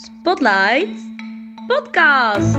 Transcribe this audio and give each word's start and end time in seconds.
Spotlight 0.00 0.88
Podcast. 1.66 2.56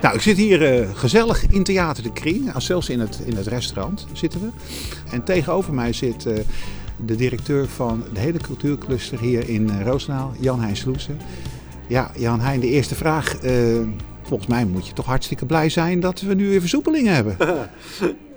Nou, 0.00 0.14
ik 0.14 0.20
zit 0.20 0.36
hier 0.36 0.80
uh, 0.80 0.88
gezellig 0.94 1.46
in 1.46 1.62
Theater 1.62 2.02
de 2.02 2.12
Kring, 2.12 2.52
zelfs 2.56 2.88
in 2.88 3.00
het, 3.00 3.22
in 3.24 3.36
het 3.36 3.46
restaurant 3.46 4.06
zitten 4.12 4.40
we. 4.40 4.48
En 5.10 5.24
tegenover 5.24 5.74
mij 5.74 5.92
zit 5.92 6.26
uh, 6.26 6.38
de 6.96 7.16
directeur 7.16 7.68
van 7.68 8.04
de 8.12 8.20
hele 8.20 8.38
cultuurcluster 8.38 9.20
hier 9.20 9.48
in 9.48 9.68
uh, 9.68 9.82
Roosendaal, 9.82 10.32
Jan-Hein 10.40 10.76
Sloesen. 10.76 11.18
Ja, 11.86 12.10
Jan-Hein, 12.16 12.60
de 12.60 12.68
eerste 12.68 12.94
vraag. 12.94 13.36
Volgens 14.24 14.48
mij 14.48 14.64
moet 14.64 14.86
je 14.86 14.92
toch 14.92 15.06
hartstikke 15.06 15.46
blij 15.46 15.68
zijn 15.68 16.00
dat 16.00 16.20
we 16.20 16.34
nu 16.34 16.48
weer 16.48 16.60
versoepelingen 16.60 17.14
hebben. 17.14 17.36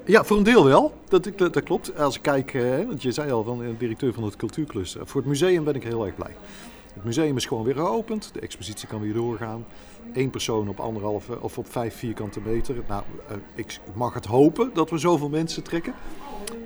Ja, 0.08 0.24
voor 0.24 0.38
een 0.38 0.44
deel 0.44 0.66
wel. 0.66 0.94
Dat, 1.08 1.30
dat, 1.36 1.64
klopt. 1.64 1.98
Als 2.00 2.16
ik 2.16 2.22
kijk, 2.22 2.52
want 2.88 3.02
je 3.02 3.12
zei 3.12 3.32
al 3.32 3.44
van 3.44 3.60
de 3.60 3.78
directeur 3.78 4.14
van 4.14 4.24
het 4.24 4.36
cultuurcluster. 4.36 5.08
Voor 5.08 5.22
het 5.22 5.30
museum 5.30 5.64
ben 5.64 5.76
ik 5.76 5.84
heel 5.84 6.06
erg 6.06 6.16
blij. 6.16 6.36
Het 6.94 7.04
museum 7.04 7.38
is 7.38 7.46
gewoon 7.46 7.64
weer 7.64 7.76
geopend. 7.76 8.30
De 8.34 8.40
expositie 8.40 8.88
kan 8.88 9.02
weer 9.02 9.14
doorgaan. 9.14 9.66
Eén 10.14 10.30
persoon 10.30 10.70
op 10.70 10.80
anderhalve 10.80 11.42
of 11.42 11.58
op 11.58 11.72
vijf 11.72 11.96
vierkante 11.96 12.40
meter. 12.46 12.76
Nou, 12.88 13.04
ik 13.56 13.80
mag 13.94 14.14
het 14.14 14.26
hopen 14.26 14.72
dat 14.74 14.90
we 14.90 14.98
zoveel 14.98 15.30
mensen 15.30 15.64
trekken. 15.64 15.94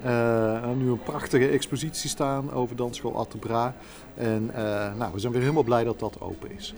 Uh, 0.06 0.70
nu 0.78 0.90
een 0.90 1.04
prachtige 1.04 1.48
expositie 1.48 2.10
staan 2.10 2.54
over 2.54 2.76
dansschool 2.76 3.16
Attebra. 3.16 3.76
En 4.16 4.46
nou, 4.98 5.14
we 5.14 5.20
zijn 5.20 5.32
weer 5.32 5.42
helemaal 5.42 5.64
blij 5.64 5.84
dat 5.84 6.00
dat 6.00 6.22
open 6.22 6.52
is. 6.58 6.74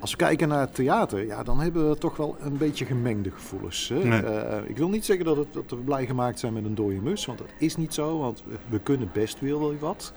Als 0.00 0.10
we 0.10 0.16
kijken 0.16 0.48
naar 0.48 0.60
het 0.60 0.74
theater, 0.74 1.26
ja, 1.26 1.42
dan 1.42 1.60
hebben 1.60 1.88
we 1.88 1.98
toch 1.98 2.16
wel 2.16 2.36
een 2.40 2.56
beetje 2.56 2.84
gemengde 2.84 3.30
gevoelens. 3.30 3.88
Hè? 3.88 4.04
Nee. 4.04 4.22
ik 4.66 4.76
wil 4.76 4.88
niet 4.88 5.04
zeggen 5.04 5.24
dat, 5.24 5.36
het, 5.36 5.52
dat, 5.52 5.64
we 5.68 5.76
blij 5.76 6.06
gemaakt 6.06 6.38
zijn 6.38 6.52
met 6.52 6.64
een 6.64 6.74
dode 6.74 7.00
mus, 7.00 7.26
want 7.26 7.38
dat 7.38 7.48
is 7.58 7.76
niet 7.76 7.94
zo. 7.94 8.18
Want 8.18 8.42
we, 8.68 8.78
kunnen 8.78 9.10
best 9.12 9.40
wel 9.40 9.78
wat. 9.78 10.12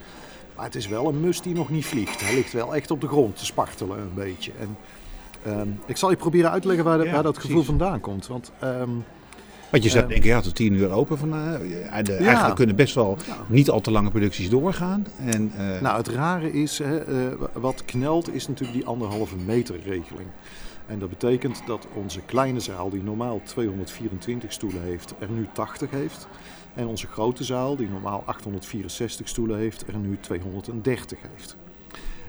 Maar 0.56 0.64
het 0.64 0.74
is 0.74 0.88
wel 0.88 1.08
een 1.08 1.20
mus 1.20 1.40
die 1.40 1.54
nog 1.54 1.70
niet 1.70 1.86
vliegt. 1.86 2.20
Hij 2.20 2.34
ligt 2.34 2.52
wel 2.52 2.74
echt 2.74 2.90
op 2.90 3.00
de 3.00 3.08
grond 3.08 3.36
te 3.36 3.44
spartelen 3.44 3.98
een 3.98 4.14
beetje. 4.14 4.52
En, 4.58 4.76
um, 5.58 5.80
ik 5.86 5.96
zal 5.96 6.10
je 6.10 6.16
proberen 6.16 6.50
uit 6.50 6.62
te 6.62 6.68
leggen 6.68 6.86
waar, 6.86 6.98
de, 6.98 7.04
ja, 7.04 7.12
waar 7.12 7.22
dat 7.22 7.32
precies. 7.32 7.50
gevoel 7.50 7.66
vandaan 7.66 8.00
komt. 8.00 8.26
Want, 8.26 8.52
um, 8.64 9.04
want 9.70 9.82
je 9.82 9.88
zou 9.88 10.08
denken, 10.08 10.28
ja, 10.28 10.40
tot 10.40 10.54
tien 10.54 10.72
uur 10.72 10.90
open. 10.90 11.18
Van, 11.18 11.30
de, 11.30 11.36
ja. 11.68 12.16
Eigenlijk 12.16 12.56
kunnen 12.56 12.76
best 12.76 12.94
wel 12.94 13.16
niet 13.46 13.70
al 13.70 13.80
te 13.80 13.90
lange 13.90 14.10
producties 14.10 14.50
doorgaan. 14.50 15.06
En, 15.26 15.52
uh... 15.58 15.80
Nou, 15.80 15.96
het 15.96 16.08
rare 16.08 16.52
is, 16.52 16.78
hè, 16.78 17.02
wat 17.52 17.84
knelt, 17.84 18.34
is 18.34 18.48
natuurlijk 18.48 18.78
die 18.78 18.86
anderhalve 18.86 19.36
meter 19.36 19.76
regeling. 19.84 20.28
En 20.86 20.98
dat 20.98 21.08
betekent 21.08 21.62
dat 21.66 21.86
onze 21.94 22.20
kleine 22.20 22.60
zaal, 22.60 22.90
die 22.90 23.02
normaal 23.02 23.40
224 23.44 24.52
stoelen 24.52 24.82
heeft, 24.82 25.14
er 25.18 25.30
nu 25.30 25.48
80 25.52 25.90
heeft. 25.90 26.28
En 26.74 26.86
onze 26.86 27.06
grote 27.06 27.44
zaal, 27.44 27.76
die 27.76 27.88
normaal 27.88 28.22
864 28.26 29.28
stoelen 29.28 29.58
heeft, 29.58 29.84
er 29.86 29.96
nu 29.96 30.18
230 30.20 31.18
heeft. 31.34 31.56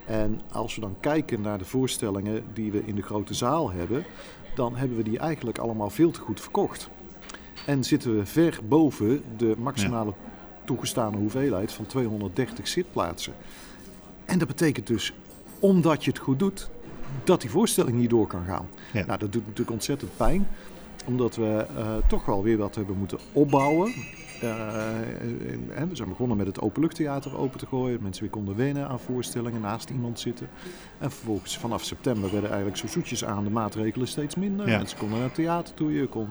En 0.05 0.41
als 0.51 0.75
we 0.75 0.81
dan 0.81 0.95
kijken 0.99 1.41
naar 1.41 1.57
de 1.57 1.65
voorstellingen 1.65 2.43
die 2.53 2.71
we 2.71 2.81
in 2.85 2.95
de 2.95 3.01
grote 3.01 3.33
zaal 3.33 3.71
hebben, 3.71 4.05
dan 4.55 4.75
hebben 4.75 4.97
we 4.97 5.03
die 5.03 5.19
eigenlijk 5.19 5.57
allemaal 5.57 5.89
veel 5.89 6.11
te 6.11 6.19
goed 6.19 6.41
verkocht. 6.41 6.89
En 7.65 7.83
zitten 7.83 8.17
we 8.17 8.25
ver 8.25 8.59
boven 8.67 9.21
de 9.37 9.55
maximale 9.57 10.13
toegestane 10.65 11.17
hoeveelheid 11.17 11.71
van 11.73 11.85
230 11.85 12.67
zitplaatsen. 12.67 13.33
En 14.25 14.39
dat 14.39 14.47
betekent 14.47 14.87
dus, 14.87 15.13
omdat 15.59 16.03
je 16.03 16.11
het 16.11 16.19
goed 16.19 16.39
doet, 16.39 16.69
dat 17.23 17.41
die 17.41 17.49
voorstelling 17.49 17.97
niet 17.97 18.09
door 18.09 18.27
kan 18.27 18.45
gaan. 18.45 18.67
Ja. 18.93 19.05
Nou, 19.05 19.19
dat 19.19 19.31
doet 19.31 19.43
natuurlijk 19.43 19.71
ontzettend 19.71 20.17
pijn 20.17 20.47
omdat 21.05 21.35
we 21.35 21.65
uh, 21.77 21.95
toch 22.07 22.25
wel 22.25 22.43
weer 22.43 22.57
wat 22.57 22.75
hebben 22.75 22.97
moeten 22.97 23.17
opbouwen. 23.33 23.93
Uh, 24.43 24.49
we 25.89 25.95
zijn 25.95 26.09
begonnen 26.09 26.37
met 26.37 26.47
het 26.47 26.61
openluchttheater 26.61 27.37
open 27.37 27.59
te 27.59 27.65
gooien. 27.65 28.01
Mensen 28.01 28.21
weer 28.21 28.31
konden 28.31 28.55
wennen 28.55 28.87
aan 28.87 28.99
voorstellingen, 28.99 29.61
naast 29.61 29.89
iemand 29.89 30.19
zitten. 30.19 30.49
En 30.97 31.11
vervolgens 31.11 31.57
vanaf 31.57 31.83
september 31.83 32.31
werden 32.31 32.49
eigenlijk 32.49 32.79
zo 32.79 32.87
zoetjes 32.87 33.25
aan 33.25 33.43
de 33.43 33.49
maatregelen 33.49 34.07
steeds 34.07 34.35
minder. 34.35 34.69
Ja. 34.69 34.77
Mensen 34.77 34.97
konden 34.97 35.17
naar 35.17 35.27
het 35.27 35.35
theater 35.35 35.73
toe. 35.73 35.93
Je 35.93 36.07
kon, 36.07 36.29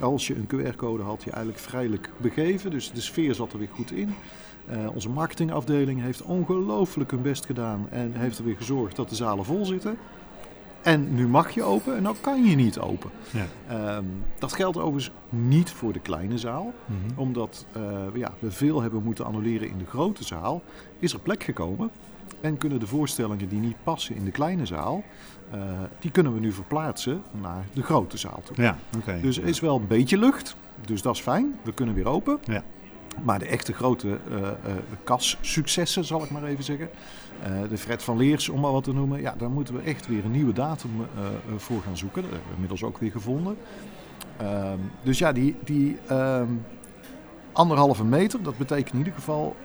als 0.00 0.26
je 0.26 0.34
een 0.34 0.46
QR-code 0.46 1.02
had, 1.02 1.22
je 1.22 1.30
eigenlijk 1.30 1.62
vrijelijk 1.62 2.10
begeven. 2.16 2.70
Dus 2.70 2.92
de 2.92 3.00
sfeer 3.00 3.34
zat 3.34 3.52
er 3.52 3.58
weer 3.58 3.68
goed 3.74 3.92
in. 3.92 4.14
Uh, 4.70 4.94
onze 4.94 5.08
marketingafdeling 5.08 6.00
heeft 6.00 6.22
ongelooflijk 6.22 7.10
hun 7.10 7.22
best 7.22 7.46
gedaan 7.46 7.86
en 7.90 8.12
heeft 8.14 8.38
er 8.38 8.44
weer 8.44 8.56
gezorgd 8.56 8.96
dat 8.96 9.08
de 9.08 9.14
zalen 9.14 9.44
vol 9.44 9.64
zitten. 9.64 9.98
En 10.82 11.14
nu 11.14 11.28
mag 11.28 11.50
je 11.50 11.62
open 11.62 11.96
en 11.96 12.02
dan 12.02 12.16
kan 12.20 12.44
je 12.44 12.56
niet 12.56 12.78
open. 12.78 13.10
Ja. 13.30 13.96
Um, 13.96 14.24
dat 14.38 14.52
geldt 14.52 14.78
overigens 14.78 15.10
niet 15.28 15.70
voor 15.70 15.92
de 15.92 16.00
kleine 16.00 16.38
zaal. 16.38 16.64
Mm 16.64 16.96
-hmm. 16.96 17.18
Omdat 17.18 17.66
uh, 17.76 17.82
ja, 18.14 18.32
we 18.38 18.50
veel 18.50 18.82
hebben 18.82 19.02
moeten 19.02 19.24
annuleren 19.24 19.68
in 19.68 19.78
de 19.78 19.86
grote 19.86 20.24
zaal. 20.24 20.62
Is 20.98 21.12
er 21.12 21.20
plek 21.20 21.42
gekomen. 21.42 21.90
En 22.40 22.58
kunnen 22.58 22.80
de 22.80 22.86
voorstellingen 22.86 23.48
die 23.48 23.60
niet 23.60 23.76
passen 23.82 24.14
in 24.14 24.24
de 24.24 24.30
kleine 24.30 24.66
zaal, 24.66 25.04
uh, 25.54 25.60
die 25.98 26.10
kunnen 26.10 26.34
we 26.34 26.40
nu 26.40 26.52
verplaatsen 26.52 27.22
naar 27.40 27.66
de 27.72 27.82
grote 27.82 28.16
zaal 28.16 28.40
toe. 28.44 28.62
Ja, 28.62 28.76
okay. 28.96 29.20
Dus 29.20 29.38
er 29.38 29.44
is 29.44 29.60
wel 29.60 29.76
een 29.76 29.86
beetje 29.86 30.18
lucht. 30.18 30.56
Dus 30.84 31.02
dat 31.02 31.14
is 31.14 31.20
fijn. 31.20 31.54
We 31.62 31.72
kunnen 31.72 31.94
weer 31.94 32.08
open. 32.08 32.38
Ja. 32.44 32.62
Maar 33.22 33.38
de 33.38 33.46
echte 33.46 33.72
grote 33.72 34.08
uh, 34.08 34.38
uh, 34.40 34.48
kassuccessen, 35.04 36.04
zal 36.04 36.24
ik 36.24 36.30
maar 36.30 36.44
even 36.44 36.64
zeggen. 36.64 36.88
De 37.68 37.78
Fred 37.78 38.02
van 38.02 38.16
Leers, 38.16 38.48
om 38.48 38.60
maar 38.60 38.72
wat 38.72 38.84
te 38.84 38.92
noemen. 38.92 39.20
Ja, 39.20 39.34
daar 39.38 39.50
moeten 39.50 39.74
we 39.74 39.80
echt 39.80 40.06
weer 40.06 40.24
een 40.24 40.30
nieuwe 40.30 40.52
datum 40.52 40.90
voor 41.56 41.82
gaan 41.82 41.96
zoeken. 41.96 42.22
Dat 42.22 42.30
hebben 42.30 42.48
we 42.48 42.54
inmiddels 42.54 42.82
ook 42.82 42.98
weer 42.98 43.10
gevonden. 43.10 43.56
Ehm, 44.36 44.78
dus 45.02 45.18
ja, 45.18 45.32
die, 45.32 45.56
die 45.64 45.98
ehm, 46.06 46.48
anderhalve 47.52 48.04
meter, 48.04 48.42
dat 48.42 48.58
betekent 48.58 48.92
in 48.92 48.98
ieder 48.98 49.12
geval 49.12 49.56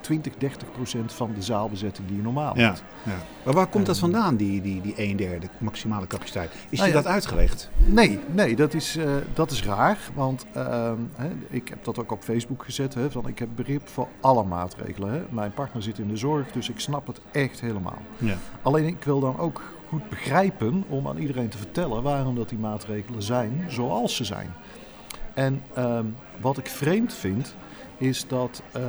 20, 0.00 0.34
30 0.38 0.72
procent 0.72 1.12
van 1.12 1.32
de 1.34 1.42
zaalbezetting 1.42 2.08
die 2.08 2.16
je 2.16 2.22
normaal 2.22 2.58
ja, 2.58 2.66
hebt. 2.66 2.82
Ja. 3.02 3.12
Maar 3.44 3.54
waar 3.54 3.66
komt 3.66 3.86
dat 3.86 3.98
vandaan, 3.98 4.36
die, 4.36 4.60
die, 4.60 4.80
die 4.80 4.94
een 4.96 5.16
derde 5.16 5.48
maximale 5.58 6.06
capaciteit? 6.06 6.50
Is 6.68 6.78
nou 6.78 6.90
je 6.90 6.96
ja, 6.96 7.02
dat 7.02 7.12
uitgelegd? 7.12 7.70
Nee, 7.76 8.18
nee 8.32 8.56
dat, 8.56 8.74
is, 8.74 8.96
uh, 8.96 9.10
dat 9.34 9.50
is 9.50 9.64
raar. 9.64 9.98
Want 10.14 10.46
uh, 10.56 10.92
hè, 11.14 11.28
ik 11.48 11.68
heb 11.68 11.84
dat 11.84 11.98
ook 11.98 12.12
op 12.12 12.22
Facebook 12.22 12.64
gezet. 12.64 12.94
Hè, 12.94 13.10
van 13.10 13.28
ik 13.28 13.38
heb 13.38 13.48
begrip 13.54 13.88
voor 13.88 14.08
alle 14.20 14.44
maatregelen. 14.44 15.12
Hè. 15.12 15.22
Mijn 15.28 15.52
partner 15.52 15.82
zit 15.82 15.98
in 15.98 16.08
de 16.08 16.16
zorg, 16.16 16.50
dus 16.50 16.68
ik 16.68 16.80
snap 16.80 17.06
het 17.06 17.20
echt 17.30 17.60
helemaal. 17.60 17.98
Ja. 18.18 18.36
Alleen 18.62 18.86
ik 18.86 19.04
wil 19.04 19.20
dan 19.20 19.38
ook 19.38 19.62
goed 19.88 20.08
begrijpen 20.08 20.84
om 20.88 21.08
aan 21.08 21.18
iedereen 21.18 21.48
te 21.48 21.58
vertellen 21.58 22.02
waarom 22.02 22.34
dat 22.34 22.48
die 22.48 22.58
maatregelen 22.58 23.22
zijn 23.22 23.64
zoals 23.68 24.16
ze 24.16 24.24
zijn. 24.24 24.50
En 25.34 25.62
uh, 25.78 25.98
wat 26.40 26.58
ik 26.58 26.66
vreemd 26.66 27.14
vind, 27.14 27.54
is 28.00 28.26
dat 28.28 28.62
uh, 28.76 28.82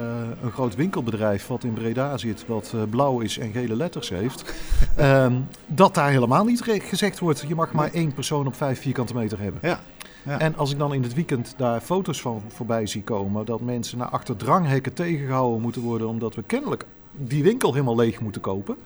een 0.43 0.51
groot 0.51 0.75
winkelbedrijf 0.75 1.47
wat 1.47 1.63
in 1.63 1.73
Breda 1.73 2.17
zit, 2.17 2.45
wat 2.47 2.71
uh, 2.75 2.81
blauw 2.89 3.19
is 3.19 3.37
en 3.37 3.51
gele 3.51 3.75
letters 3.75 4.09
heeft, 4.09 4.53
um, 4.99 5.47
dat 5.65 5.95
daar 5.95 6.09
helemaal 6.09 6.45
niet 6.45 6.61
gezegd 6.63 7.19
wordt, 7.19 7.43
je 7.47 7.55
mag 7.55 7.71
maar 7.71 7.93
één 7.93 8.13
persoon 8.13 8.47
op 8.47 8.55
vijf 8.55 8.81
vierkante 8.81 9.13
meter 9.13 9.39
hebben. 9.39 9.59
Ja. 9.63 9.79
Ja. 10.23 10.39
En 10.39 10.57
als 10.57 10.71
ik 10.71 10.77
dan 10.77 10.93
in 10.93 11.03
het 11.03 11.13
weekend 11.13 11.53
daar 11.57 11.81
foto's 11.81 12.21
van 12.21 12.41
voorbij 12.47 12.87
zie 12.87 13.03
komen, 13.03 13.45
dat 13.45 13.61
mensen 13.61 13.97
naar 13.97 14.09
achter 14.09 14.35
dranghekken 14.35 14.93
tegengehouden 14.93 15.61
moeten 15.61 15.81
worden, 15.81 16.07
omdat 16.07 16.35
we 16.35 16.43
kennelijk 16.43 16.85
die 17.11 17.43
winkel 17.43 17.73
helemaal 17.73 17.95
leeg 17.95 18.19
moeten 18.19 18.41
kopen. 18.41 18.77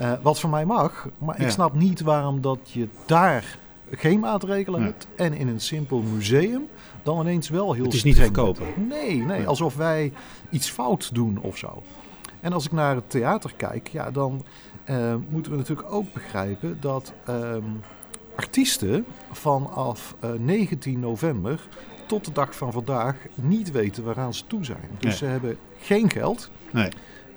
Uh, 0.00 0.12
wat 0.22 0.40
voor 0.40 0.50
mij 0.50 0.64
mag, 0.64 1.08
maar 1.18 1.38
ja. 1.38 1.44
ik 1.44 1.50
snap 1.50 1.74
niet 1.74 2.00
waarom 2.00 2.40
dat 2.40 2.58
je 2.62 2.88
daar 3.06 3.58
geen 3.96 4.20
maatregelen 4.20 4.80
ja. 4.80 4.86
hebt 4.86 5.06
en 5.16 5.32
in 5.32 5.48
een 5.48 5.60
simpel 5.60 6.00
museum 6.00 6.66
dan 7.02 7.20
ineens 7.20 7.48
wel 7.48 7.72
heel 7.72 7.84
Het 7.84 7.94
is 7.94 8.04
niet 8.04 8.14
te 8.14 8.22
verkopen. 8.22 8.66
Nee, 8.88 9.16
nee, 9.16 9.46
alsof 9.46 9.76
wij 9.76 10.12
iets 10.50 10.70
fout 10.70 11.14
doen 11.14 11.38
of 11.40 11.56
zo. 11.56 11.82
En 12.40 12.52
als 12.52 12.64
ik 12.64 12.72
naar 12.72 12.94
het 12.94 13.10
theater 13.10 13.52
kijk, 13.56 13.88
ja, 13.88 14.10
dan 14.10 14.44
uh, 14.90 15.14
moeten 15.28 15.52
we 15.52 15.58
natuurlijk 15.58 15.92
ook 15.92 16.12
begrijpen 16.12 16.76
dat 16.80 17.12
um, 17.28 17.80
artiesten 18.36 19.04
vanaf 19.32 20.14
uh, 20.24 20.30
19 20.32 21.00
november 21.00 21.68
tot 22.06 22.24
de 22.24 22.32
dag 22.32 22.56
van 22.56 22.72
vandaag 22.72 23.16
niet 23.34 23.70
weten 23.70 24.04
waaraan 24.04 24.34
ze 24.34 24.46
toe 24.46 24.64
zijn. 24.64 24.88
Dus 24.98 25.02
nee. 25.02 25.16
ze 25.16 25.24
hebben 25.24 25.58
geen 25.78 26.10
geld. 26.10 26.50
Nee. 26.70 26.88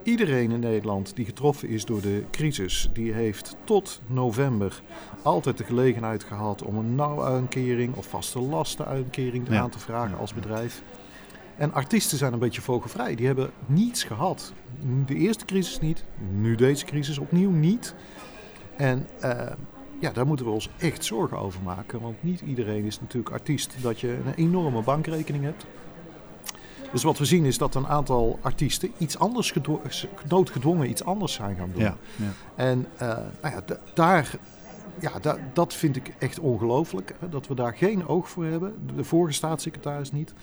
Iedereen 0.07 0.51
in 0.51 0.59
Nederland 0.59 1.15
die 1.15 1.25
getroffen 1.25 1.69
is 1.69 1.85
door 1.85 2.01
de 2.01 2.23
crisis, 2.31 2.89
die 2.93 3.13
heeft 3.13 3.55
tot 3.63 4.01
november 4.05 4.81
altijd 5.21 5.57
de 5.57 5.63
gelegenheid 5.63 6.23
gehad 6.23 6.63
om 6.63 6.77
een 6.77 6.95
nauwuitkering 6.95 7.95
of 7.95 8.05
vaste 8.05 8.39
lastenuitkering 8.39 9.47
ja. 9.49 9.59
aan 9.59 9.69
te 9.69 9.79
vragen 9.79 10.17
als 10.17 10.33
bedrijf. 10.33 10.81
En 11.57 11.73
artiesten 11.73 12.17
zijn 12.17 12.33
een 12.33 12.39
beetje 12.39 12.61
vogelvrij. 12.61 13.15
Die 13.15 13.25
hebben 13.25 13.51
niets 13.65 14.03
gehad. 14.03 14.53
De 15.05 15.15
eerste 15.15 15.45
crisis 15.45 15.79
niet, 15.79 16.03
nu 16.31 16.55
deze 16.55 16.85
crisis 16.85 17.17
opnieuw 17.17 17.51
niet. 17.51 17.95
En 18.75 19.07
uh, 19.23 19.51
ja, 19.99 20.11
daar 20.11 20.27
moeten 20.27 20.45
we 20.45 20.51
ons 20.51 20.69
echt 20.77 21.05
zorgen 21.05 21.39
over 21.39 21.61
maken. 21.61 22.01
Want 22.01 22.23
niet 22.23 22.41
iedereen 22.41 22.83
is 22.83 22.99
natuurlijk 22.99 23.33
artiest. 23.33 23.75
Dat 23.81 23.99
je 23.99 24.19
een 24.25 24.33
enorme 24.35 24.81
bankrekening 24.81 25.43
hebt. 25.43 25.65
Dus 26.91 27.03
wat 27.03 27.17
we 27.17 27.25
zien 27.25 27.45
is 27.45 27.57
dat 27.57 27.75
een 27.75 27.87
aantal 27.87 28.39
artiesten 28.41 28.91
iets 28.97 29.19
anders 29.19 29.53
noodgedwongen 30.27 30.89
iets 30.89 31.03
anders 31.03 31.33
zijn 31.33 31.55
gaan 31.55 31.69
doen. 31.73 31.81
Ja, 31.81 31.97
ja. 32.15 32.31
En 32.55 32.87
uh, 32.93 32.99
nou 33.41 33.55
ja, 33.55 33.63
daar 33.93 34.37
ja, 34.99 35.11
da, 35.21 35.37
dat 35.53 35.73
vind 35.73 35.95
ik 35.95 36.13
echt 36.17 36.39
ongelooflijk. 36.39 37.15
Dat 37.29 37.47
we 37.47 37.55
daar 37.55 37.73
geen 37.73 38.07
oog 38.07 38.29
voor 38.29 38.45
hebben. 38.45 38.73
De 38.95 39.03
vorige 39.03 39.33
staatssecretaris 39.33 40.11
niet. 40.11 40.33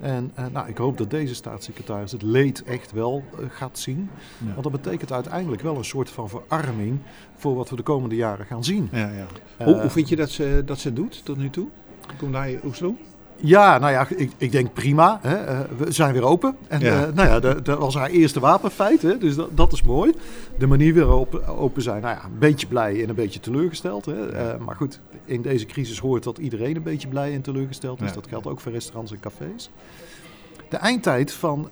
En 0.00 0.30
eh, 0.34 0.44
nou, 0.52 0.68
ik 0.68 0.78
hoop 0.78 0.98
dat 0.98 1.10
deze 1.10 1.34
staatssecretaris 1.34 2.12
het 2.12 2.22
leed 2.22 2.62
echt 2.62 2.92
wel 2.92 3.24
eh, 3.32 3.44
gaat 3.48 3.78
zien. 3.78 4.10
Ja. 4.38 4.50
Want 4.52 4.62
dat 4.62 4.72
betekent 4.72 5.12
uiteindelijk 5.12 5.62
wel 5.62 5.76
een 5.76 5.84
soort 5.84 6.10
van 6.10 6.28
verarming 6.28 6.98
voor 7.36 7.54
wat 7.54 7.70
we 7.70 7.76
de 7.76 7.82
komende 7.82 8.16
jaren 8.16 8.46
gaan 8.46 8.64
zien. 8.64 8.88
Ja, 8.92 9.08
ja. 9.08 9.26
Eh, 9.56 9.66
hoe, 9.66 9.80
hoe 9.80 9.90
vind 9.90 10.08
je 10.08 10.16
dat 10.16 10.30
ze 10.30 10.62
dat 10.64 10.78
ze 10.78 10.92
doet 10.92 11.24
tot 11.24 11.36
nu 11.36 11.50
toe? 11.50 11.66
Kom 12.18 12.32
daar 12.32 12.50
Oesloe? 12.64 12.94
Ja, 13.40 13.78
nou 13.78 13.92
ja, 13.92 14.06
ik, 14.16 14.32
ik 14.36 14.52
denk 14.52 14.72
prima. 14.72 15.18
Hè. 15.22 15.34
eh, 15.36 15.60
we 15.76 15.92
zijn 15.92 16.12
weer 16.12 16.24
open. 16.24 16.56
En 16.68 16.80
Ja. 16.80 17.04
eh, 17.06 17.12
nou 17.14 17.28
ja, 17.28 17.40
dat, 17.40 17.64
dat 17.64 17.78
was 17.78 17.94
haar 17.94 18.10
eerste 18.10 18.40
wapenfeit. 18.40 19.02
Hè, 19.02 19.18
dus 19.18 19.34
dat, 19.34 19.48
dat 19.56 19.72
is 19.72 19.82
mooi. 19.82 20.12
De 20.58 20.66
manier 20.66 20.94
weer 20.94 21.06
open, 21.06 21.46
open 21.46 21.82
zijn, 21.82 22.02
nou 22.02 22.16
ja, 22.16 22.24
een 22.24 22.38
beetje 22.38 22.66
blij 22.66 23.02
en 23.02 23.08
een 23.08 23.14
beetje 23.14 23.40
teleurgesteld. 23.40 24.06
Hè. 24.06 24.28
Eh, 24.32 24.58
maar 24.58 24.76
goed, 24.76 25.00
in 25.24 25.42
deze 25.42 25.66
crisis 25.66 25.98
hoort 25.98 26.22
dat 26.22 26.38
iedereen 26.38 26.76
een 26.76 26.82
beetje 26.82 27.08
blij 27.08 27.34
en 27.34 27.40
teleurgesteld 27.40 28.00
is. 28.02 28.08
Ja. 28.08 28.14
Dat 28.14 28.26
geldt 28.28 28.46
ook 28.46 28.60
voor 28.60 28.72
restaurants 28.72 29.12
en 29.12 29.20
cafés. 29.20 29.70
De 30.68 30.76
eindtijd 30.76 31.32
van, 31.32 31.68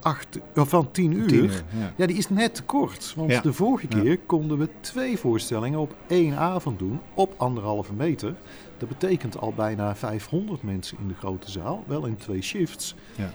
acht, 0.00 0.38
van 0.54 0.90
10 0.90 1.12
uur, 1.12 1.26
Tien 1.26 1.44
uur, 1.44 1.64
ja. 1.78 1.92
ja, 1.96 2.06
die 2.06 2.16
is 2.16 2.28
net 2.28 2.54
te 2.54 2.62
kort. 2.62 3.12
Want 3.16 3.42
de 3.42 3.52
vorige 3.52 3.86
keer 3.86 4.18
konden 4.26 4.58
we 4.58 4.68
twee 4.80 5.18
voorstellingen 5.18 5.78
op 5.78 5.94
één 6.06 6.36
avond 6.36 6.78
doen, 6.78 7.00
op 7.14 7.34
anderhalve 7.36 7.92
meter. 7.92 8.34
Dat 8.78 8.88
betekent 8.88 9.38
al 9.38 9.52
bijna 9.52 9.96
500 9.96 10.62
mensen 10.62 10.98
in 10.98 11.08
de 11.08 11.14
grote 11.14 11.50
zaal, 11.50 11.84
wel 11.86 12.06
in 12.06 12.16
twee 12.16 12.42
shifts. 12.42 12.94
Ja. 13.16 13.32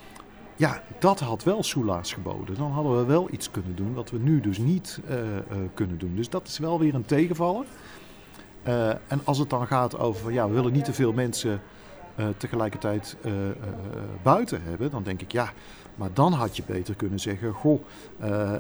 Ja, 0.60 0.82
dat 1.00 1.20
had 1.20 1.44
wel 1.44 1.64
soelaas 1.64 2.14
geboden. 2.14 2.56
Dan 2.56 2.72
hadden 2.72 2.98
we 2.98 3.06
wel 3.06 3.28
iets 3.32 3.52
kunnen 3.52 3.76
doen 3.76 3.94
wat 3.94 4.10
we 4.10 4.18
nu 4.18 4.42
dus 4.42 4.58
niet 4.58 5.00
eh, 5.08 5.38
eh, 5.38 5.44
kunnen 5.74 5.98
doen. 5.98 6.16
Dus 6.16 6.30
dat 6.30 6.48
is 6.48 6.58
wel 6.58 6.80
weer 6.80 6.96
een 6.96 7.06
tegenvaller. 7.06 7.66
Eh, 8.64 8.90
en 8.90 9.22
als 9.24 9.38
het 9.38 9.50
dan 9.50 9.68
gaat 9.68 9.98
over, 9.98 10.32
ja, 10.32 10.48
we 10.48 10.54
willen 10.54 10.74
niet 10.74 10.86
te 10.86 10.94
veel 10.94 11.14
mensen 11.14 11.62
tegelijkertijd 12.38 13.18
buiten 14.22 14.62
hebben, 14.64 14.92
dan 14.92 15.04
denk 15.04 15.22
ik 15.22 15.32
ja, 15.32 15.54
maar 16.00 16.10
dan 16.14 16.34
had 16.34 16.58
je 16.58 16.64
beter 16.66 16.96
kunnen 16.96 17.20
zeggen, 17.20 17.54
goh, 17.54 17.82
eh, 18.20 18.52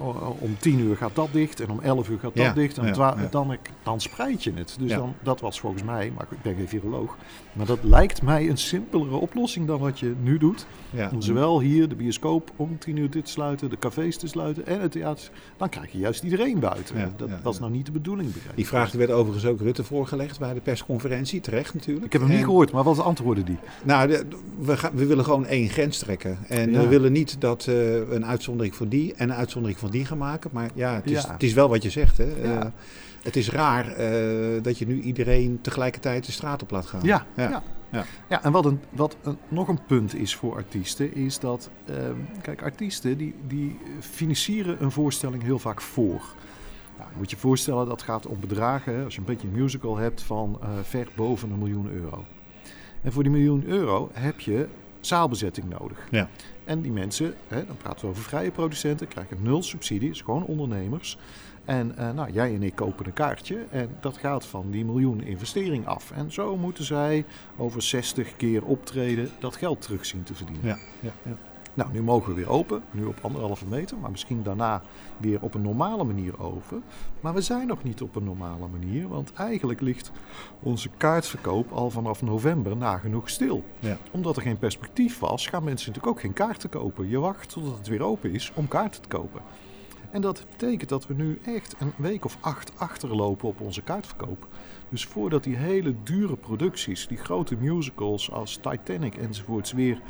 o- 0.00 0.36
om 0.38 0.56
tien 0.58 0.78
uur 0.80 0.96
gaat 0.96 1.14
dat 1.14 1.28
dicht 1.32 1.60
en 1.60 1.70
om 1.70 1.80
elf 1.80 2.08
uur 2.08 2.18
gaat 2.18 2.34
dat 2.36 2.44
Ja, 2.44 2.52
dicht. 2.52 2.78
En 2.78 2.86
ja, 2.86 2.92
twa- 2.92 3.14
ja. 3.18 3.28
Dan, 3.30 3.56
dan 3.82 4.00
spreid 4.00 4.44
je 4.44 4.52
het. 4.54 4.76
Dus 4.78 4.90
dan, 4.96 5.14
dat 5.22 5.40
was 5.40 5.60
volgens 5.60 5.82
mij, 5.82 6.12
maar 6.16 6.26
ik 6.30 6.42
ben 6.42 6.54
geen 6.54 6.68
viroloog, 6.68 7.16
maar 7.52 7.66
dat 7.66 7.78
lijkt 7.82 8.22
mij 8.22 8.48
een 8.48 8.58
simpelere 8.58 9.16
oplossing 9.16 9.66
dan 9.66 9.78
wat 9.80 9.98
je 9.98 10.14
nu 10.22 10.38
doet. 10.38 10.66
Om 11.12 11.22
zowel 11.22 11.60
hier 11.60 11.88
de 11.88 11.94
bioscoop 11.94 12.50
om 12.56 12.78
tien 12.78 12.96
uur 12.96 13.10
dit 13.10 13.24
te 13.24 13.30
sluiten, 13.30 13.70
de 13.70 13.78
cafés 13.78 14.16
te 14.16 14.26
sluiten 14.26 14.66
en 14.66 14.80
het 14.80 14.92
theater. 14.92 15.30
Dan 15.56 15.68
krijg 15.68 15.92
je 15.92 15.98
juist 15.98 16.22
iedereen 16.22 16.58
buiten. 16.58 17.12
Dat 17.16 17.28
was 17.42 17.58
nou 17.60 17.72
niet 17.72 17.86
de 17.86 17.92
bedoeling, 17.92 18.32
begrijp. 18.32 18.56
Die 18.56 18.66
vraag 18.66 18.92
werd 18.92 19.10
overigens 19.10 19.46
ook 19.46 19.60
Rutte 19.60 19.84
voorgelegd 19.84 20.38
bij 20.38 20.54
de 20.54 20.60
persconferentie, 20.60 21.40
terecht 21.40 21.74
natuurlijk. 21.74 22.06
Ik 22.06 22.12
heb 22.12 22.20
hem 22.20 22.30
niet 22.30 22.44
gehoord, 22.44 22.72
maar 22.72 22.82
wat 22.84 22.98
antwoorden 23.00 23.44
die? 23.44 23.58
Nou, 23.84 24.08
de- 24.08 24.26
we, 24.58 24.76
gaan, 24.76 24.90
we 24.94 25.06
willen 25.06 25.24
gewoon 25.24 25.46
één 25.46 25.68
grens 25.68 25.98
trekken. 25.98 26.38
En 26.48 26.59
Ja. 26.66 26.80
we 26.80 26.88
willen 26.88 27.12
niet 27.12 27.40
dat 27.40 27.60
eh, 27.60 27.66
we 27.66 28.06
een 28.10 28.26
uitzondering 28.26 28.74
voor 28.74 28.88
die 28.88 29.14
en 29.14 29.30
een 29.30 29.36
uitzondering 29.36 29.78
van 29.78 29.90
die 29.90 30.04
gaan 30.04 30.18
maken. 30.18 30.50
Maar 30.52 30.70
ja, 30.74 30.94
het 30.94 31.10
is, 31.10 31.22
Ja. 31.22 31.32
Het 31.32 31.42
is 31.42 31.52
wel 31.52 31.68
wat 31.68 31.82
je 31.82 31.90
zegt. 31.90 32.18
Hè. 32.18 32.24
Ja. 32.42 32.62
Eh, 32.64 32.70
het 33.22 33.36
is 33.36 33.50
raar 33.50 33.86
eh, 33.92 34.62
dat 34.62 34.78
je 34.78 34.86
nu 34.86 35.00
iedereen 35.00 35.58
tegelijkertijd 35.60 36.26
de 36.26 36.32
straat 36.32 36.62
op 36.62 36.70
laat 36.70 36.86
gaan. 36.86 37.00
Ja, 37.02 37.26
Ja. 37.36 37.62
ja. 38.28 38.42
En 38.42 38.52
wat, 38.52 38.64
een, 38.64 38.80
wat 38.90 39.16
een, 39.22 39.38
nog 39.48 39.68
een 39.68 39.78
punt 39.86 40.14
is 40.14 40.34
voor 40.36 40.54
artiesten, 40.54 41.14
is 41.14 41.38
dat, 41.38 41.70
ehm, 41.84 42.14
kijk, 42.42 42.62
artiesten 42.62 43.18
die, 43.18 43.34
die 43.46 43.78
financieren 44.00 44.82
een 44.82 44.90
voorstelling 44.90 45.42
heel 45.42 45.58
vaak 45.58 45.80
voor. 45.80 46.22
Nou, 46.98 47.10
je 47.10 47.16
moet 47.18 47.30
je 47.30 47.36
voorstellen, 47.36 47.88
dat 47.88 48.02
gaat 48.02 48.26
om 48.26 48.40
bedragen, 48.40 48.94
hè, 48.94 49.04
als 49.04 49.14
je 49.14 49.20
een 49.20 49.26
beetje 49.26 49.48
een 49.48 49.60
musical 49.62 49.96
hebt, 49.96 50.22
van 50.22 50.58
eh, 50.62 50.68
ver 50.82 51.08
boven 51.14 51.50
een 51.50 51.58
miljoen 51.58 51.90
euro. 51.90 52.24
En 53.02 53.12
voor 53.12 53.22
die 53.22 53.32
miljoen 53.32 53.64
euro 53.66 54.10
heb 54.12 54.40
je 54.40 54.66
zaalbezetting 55.00 55.68
nodig. 55.68 56.06
Ja. 56.10 56.28
En 56.64 56.80
die 56.80 56.92
mensen, 56.92 57.34
hè, 57.48 57.66
dan 57.66 57.76
praten 57.76 58.00
we 58.00 58.06
over 58.06 58.22
vrije 58.22 58.50
producenten, 58.50 59.08
krijgen 59.08 59.42
nul 59.42 59.62
subsidie, 59.62 60.10
is 60.10 60.20
gewoon 60.20 60.44
ondernemers. 60.44 61.18
En 61.64 61.96
eh, 61.96 62.10
nou, 62.10 62.32
jij 62.32 62.54
en 62.54 62.62
ik 62.62 62.74
kopen 62.74 63.06
een 63.06 63.12
kaartje 63.12 63.64
en 63.70 63.88
dat 64.00 64.16
gaat 64.16 64.46
van 64.46 64.70
die 64.70 64.84
miljoen 64.84 65.22
investering 65.22 65.86
af. 65.86 66.10
En 66.10 66.32
zo 66.32 66.56
moeten 66.56 66.84
zij 66.84 67.24
over 67.56 67.82
60 67.82 68.36
keer 68.36 68.64
optreden 68.64 69.30
dat 69.38 69.56
geld 69.56 69.82
terug 69.82 70.06
zien 70.06 70.22
te 70.22 70.34
verdienen. 70.34 70.66
Ja, 70.66 70.78
ja, 71.00 71.12
ja. 71.22 71.36
Nou, 71.74 71.92
nu 71.92 72.02
mogen 72.02 72.28
we 72.28 72.34
weer 72.34 72.50
open, 72.50 72.82
nu 72.90 73.04
op 73.04 73.18
anderhalve 73.20 73.66
meter, 73.66 73.96
maar 73.98 74.10
misschien 74.10 74.42
daarna 74.42 74.82
weer 75.16 75.42
op 75.42 75.54
een 75.54 75.62
normale 75.62 76.04
manier 76.04 76.40
open. 76.40 76.82
Maar 77.20 77.34
we 77.34 77.40
zijn 77.40 77.66
nog 77.66 77.82
niet 77.82 78.02
op 78.02 78.16
een 78.16 78.24
normale 78.24 78.66
manier, 78.68 79.08
want 79.08 79.32
eigenlijk 79.32 79.80
ligt 79.80 80.10
onze 80.62 80.88
kaartverkoop 80.96 81.72
al 81.72 81.90
vanaf 81.90 82.22
november 82.22 82.76
nagenoeg 82.76 83.28
stil. 83.28 83.64
Ja. 83.78 83.96
Omdat 84.10 84.36
er 84.36 84.42
geen 84.42 84.58
perspectief 84.58 85.18
was, 85.18 85.46
gaan 85.46 85.64
mensen 85.64 85.88
natuurlijk 85.88 86.16
ook 86.16 86.22
geen 86.22 86.32
kaarten 86.32 86.70
kopen. 86.70 87.08
Je 87.08 87.18
wacht 87.18 87.48
totdat 87.48 87.78
het 87.78 87.86
weer 87.86 88.02
open 88.02 88.32
is 88.32 88.52
om 88.54 88.68
kaarten 88.68 89.02
te 89.02 89.08
kopen. 89.08 89.40
En 90.10 90.20
dat 90.20 90.44
betekent 90.50 90.88
dat 90.88 91.06
we 91.06 91.14
nu 91.14 91.38
echt 91.44 91.74
een 91.78 91.92
week 91.96 92.24
of 92.24 92.38
acht 92.40 92.72
achterlopen 92.76 93.48
op 93.48 93.60
onze 93.60 93.82
kaartverkoop. 93.82 94.46
Dus 94.88 95.04
voordat 95.04 95.44
die 95.44 95.56
hele 95.56 95.94
dure 96.02 96.36
producties, 96.36 97.06
die 97.06 97.18
grote 97.18 97.56
musicals 97.56 98.30
als 98.30 98.56
Titanic 98.56 99.14
enzovoorts, 99.14 99.72
weer 99.72 100.00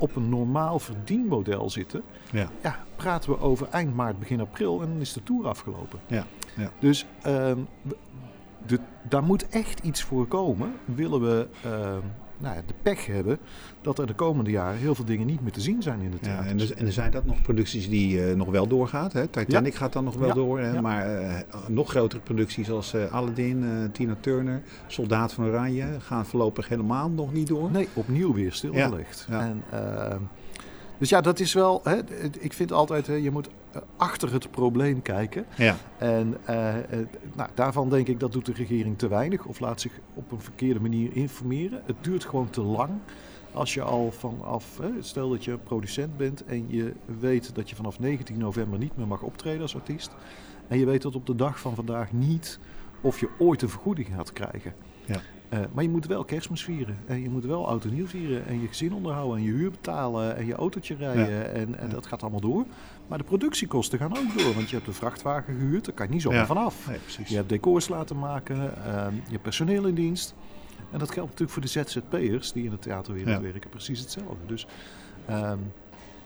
op 0.00 0.16
een 0.16 0.28
normaal 0.28 0.78
verdienmodel 0.78 1.70
zitten, 1.70 2.02
Ja. 2.32 2.48
ja, 2.62 2.76
praten 2.96 3.30
we 3.30 3.40
over 3.40 3.68
eind 3.70 3.94
maart, 3.94 4.18
begin 4.18 4.40
april 4.40 4.82
en 4.82 4.88
dan 4.88 5.00
is 5.00 5.12
de 5.12 5.22
tour 5.22 5.46
afgelopen. 5.48 5.98
Ja, 6.06 6.26
ja. 6.56 6.70
Dus 6.78 7.06
ehm, 7.22 7.58
de, 8.66 8.78
daar 9.08 9.22
moet 9.22 9.48
echt 9.48 9.80
iets 9.80 10.02
voor 10.02 10.26
komen. 10.26 10.72
Willen 10.84 11.20
we 11.20 11.48
ehm, 11.64 12.00
nou 12.40 12.54
ja, 12.54 12.62
de 12.66 12.74
pech 12.82 13.06
hebben 13.06 13.38
dat 13.80 13.98
er 13.98 14.06
de 14.06 14.14
komende 14.14 14.50
jaren 14.50 14.78
heel 14.78 14.94
veel 14.94 15.04
dingen 15.04 15.26
niet 15.26 15.40
meer 15.42 15.52
te 15.52 15.60
zien 15.60 15.82
zijn 15.82 16.00
in 16.00 16.10
de 16.10 16.16
Ja, 16.20 16.26
theater. 16.26 16.46
en, 16.50 16.60
er, 16.60 16.72
en 16.76 16.86
er 16.86 16.92
zijn 16.92 17.10
dat 17.10 17.26
nog 17.26 17.42
producties 17.42 17.88
die 17.88 18.24
eh, 18.24 18.36
nog 18.36 18.48
wel 18.50 18.66
doorgaan. 18.66 19.10
Hè? 19.12 19.26
Titanic 19.26 19.74
gaat 19.74 19.92
dan 19.92 20.04
nog 20.04 20.14
wel 20.14 20.28
Ja, 20.28 20.34
door. 20.34 20.60
Hè? 20.60 20.72
ja. 20.72 20.80
Maar 20.80 21.18
eh, 21.18 21.34
nog 21.68 21.90
grotere 21.90 22.20
producties 22.22 22.66
zoals 22.66 22.94
eh, 22.94 23.12
Aladdin, 23.12 23.88
Tina 23.92 24.16
Turner, 24.20 24.62
Soldaat 24.86 25.32
van 25.32 25.44
Oranje 25.44 25.86
gaan 25.98 26.26
voorlopig 26.26 26.68
helemaal 26.68 27.10
nog 27.10 27.32
niet 27.32 27.46
door. 27.48 27.70
Nee, 27.70 27.88
opnieuw 27.94 28.34
weer 28.34 28.52
stilgelegd. 28.52 29.26
Ja, 29.30 29.38
ja. 29.40 29.46
En, 29.46 29.62
dus 31.00 31.08
ja, 31.08 31.20
dat 31.20 31.40
is 31.40 31.52
wel. 31.52 31.80
Hè, 31.84 31.98
ik 32.38 32.52
vind 32.52 32.72
altijd, 32.72 33.06
hè, 33.06 33.14
je 33.14 33.30
moet 33.30 33.48
eh, 33.72 33.80
achter 33.96 34.32
het 34.32 34.50
probleem 34.50 35.02
kijken. 35.02 35.46
Ja, 35.56 35.76
En 35.98 36.36
eh, 36.44 36.78
eh, 36.78 37.06
nou, 37.34 37.50
daarvan 37.54 37.90
denk 37.90 38.06
ik 38.08 38.20
dat 38.20 38.32
doet 38.32 38.46
de 38.46 38.52
regering 38.52 38.98
te 38.98 39.08
weinig 39.08 39.44
of 39.44 39.60
laat 39.60 39.80
zich 39.80 39.92
op 40.14 40.32
een 40.32 40.40
verkeerde 40.40 40.80
manier 40.80 41.16
informeren. 41.16 41.82
Het 41.86 41.96
duurt 42.00 42.24
gewoon 42.24 42.50
te 42.50 42.62
lang. 42.62 42.90
Als 43.52 43.74
je 43.74 43.82
al 43.82 44.10
vanaf, 44.10 44.78
hè, 44.78 44.90
stel 45.00 45.30
dat 45.30 45.44
je 45.44 45.58
producent 45.58 46.16
bent 46.16 46.44
en 46.44 46.64
je 46.68 46.92
weet 47.20 47.54
dat 47.54 47.70
je 47.70 47.76
vanaf 47.76 47.98
19 47.98 48.38
november 48.38 48.78
niet 48.78 48.96
meer 48.96 49.06
mag 49.06 49.22
optreden 49.22 49.62
als 49.62 49.74
artiest. 49.74 50.10
En 50.68 50.78
je 50.78 50.86
weet 50.86 51.02
dat 51.02 51.14
op 51.14 51.26
de 51.26 51.34
dag 51.34 51.60
van 51.60 51.74
vandaag 51.74 52.12
niet 52.12 52.58
of 53.00 53.20
je 53.20 53.28
ooit 53.38 53.62
een 53.62 53.68
vergoeding 53.68 54.08
gaat 54.14 54.32
krijgen. 54.32 54.74
Ja. 55.04 55.20
Eh, 55.50 55.58
maar 55.72 55.82
je 55.84 55.90
moet 55.90 56.06
wel 56.06 56.24
kerstmis 56.24 56.62
vieren. 56.64 56.96
En 57.06 57.22
je 57.22 57.28
moet 57.28 57.44
wel 57.44 57.68
oud 57.68 57.84
en 57.84 57.94
nieuw 57.94 58.06
vieren. 58.06 58.46
En 58.46 58.60
je 58.60 58.66
gezin 58.68 58.92
onderhouden. 58.92 59.36
En 59.38 59.42
je 59.44 59.50
huur 59.50 59.70
betalen. 59.70 60.36
En 60.36 60.46
je 60.46 60.54
autootje 60.54 60.94
rijden. 60.94 61.54
En, 61.54 61.78
en 61.78 61.86
Ja. 61.88 61.92
dat 61.94 62.06
gaat 62.06 62.22
allemaal 62.22 62.40
door. 62.40 62.64
Maar 63.08 63.18
de 63.18 63.24
productiekosten 63.24 63.98
gaan 63.98 64.16
ook 64.18 64.38
door. 64.38 64.54
Want 64.54 64.70
je 64.70 64.76
hebt 64.76 64.88
een 64.88 64.94
vrachtwagen 64.94 65.54
gehuurd. 65.54 65.84
Daar 65.84 65.94
kan 65.94 66.06
je 66.06 66.12
niet 66.12 66.22
zomaar 66.22 66.38
Ja. 66.38 66.46
vanaf. 66.46 66.86
nee. 66.88 66.98
Je 67.26 67.34
hebt 67.36 67.48
decors 67.48 67.88
laten 67.88 68.18
maken. 68.18 68.56
ehm, 68.84 69.14
je 69.14 69.30
hebt 69.30 69.42
personeel 69.42 69.86
in 69.86 69.94
dienst. 69.94 70.34
En 70.90 70.98
dat 70.98 71.10
geldt 71.10 71.30
natuurlijk 71.30 71.50
voor 71.50 71.62
de 71.62 71.68
ZZP'ers 71.68 72.52
die 72.52 72.64
in 72.64 72.70
de 72.70 72.78
theaterwereld 72.78 73.42
werken. 73.42 73.70
Precies 73.70 74.00
hetzelfde. 74.00 74.46
Dus, 74.46 74.66
ehm, 75.26 75.58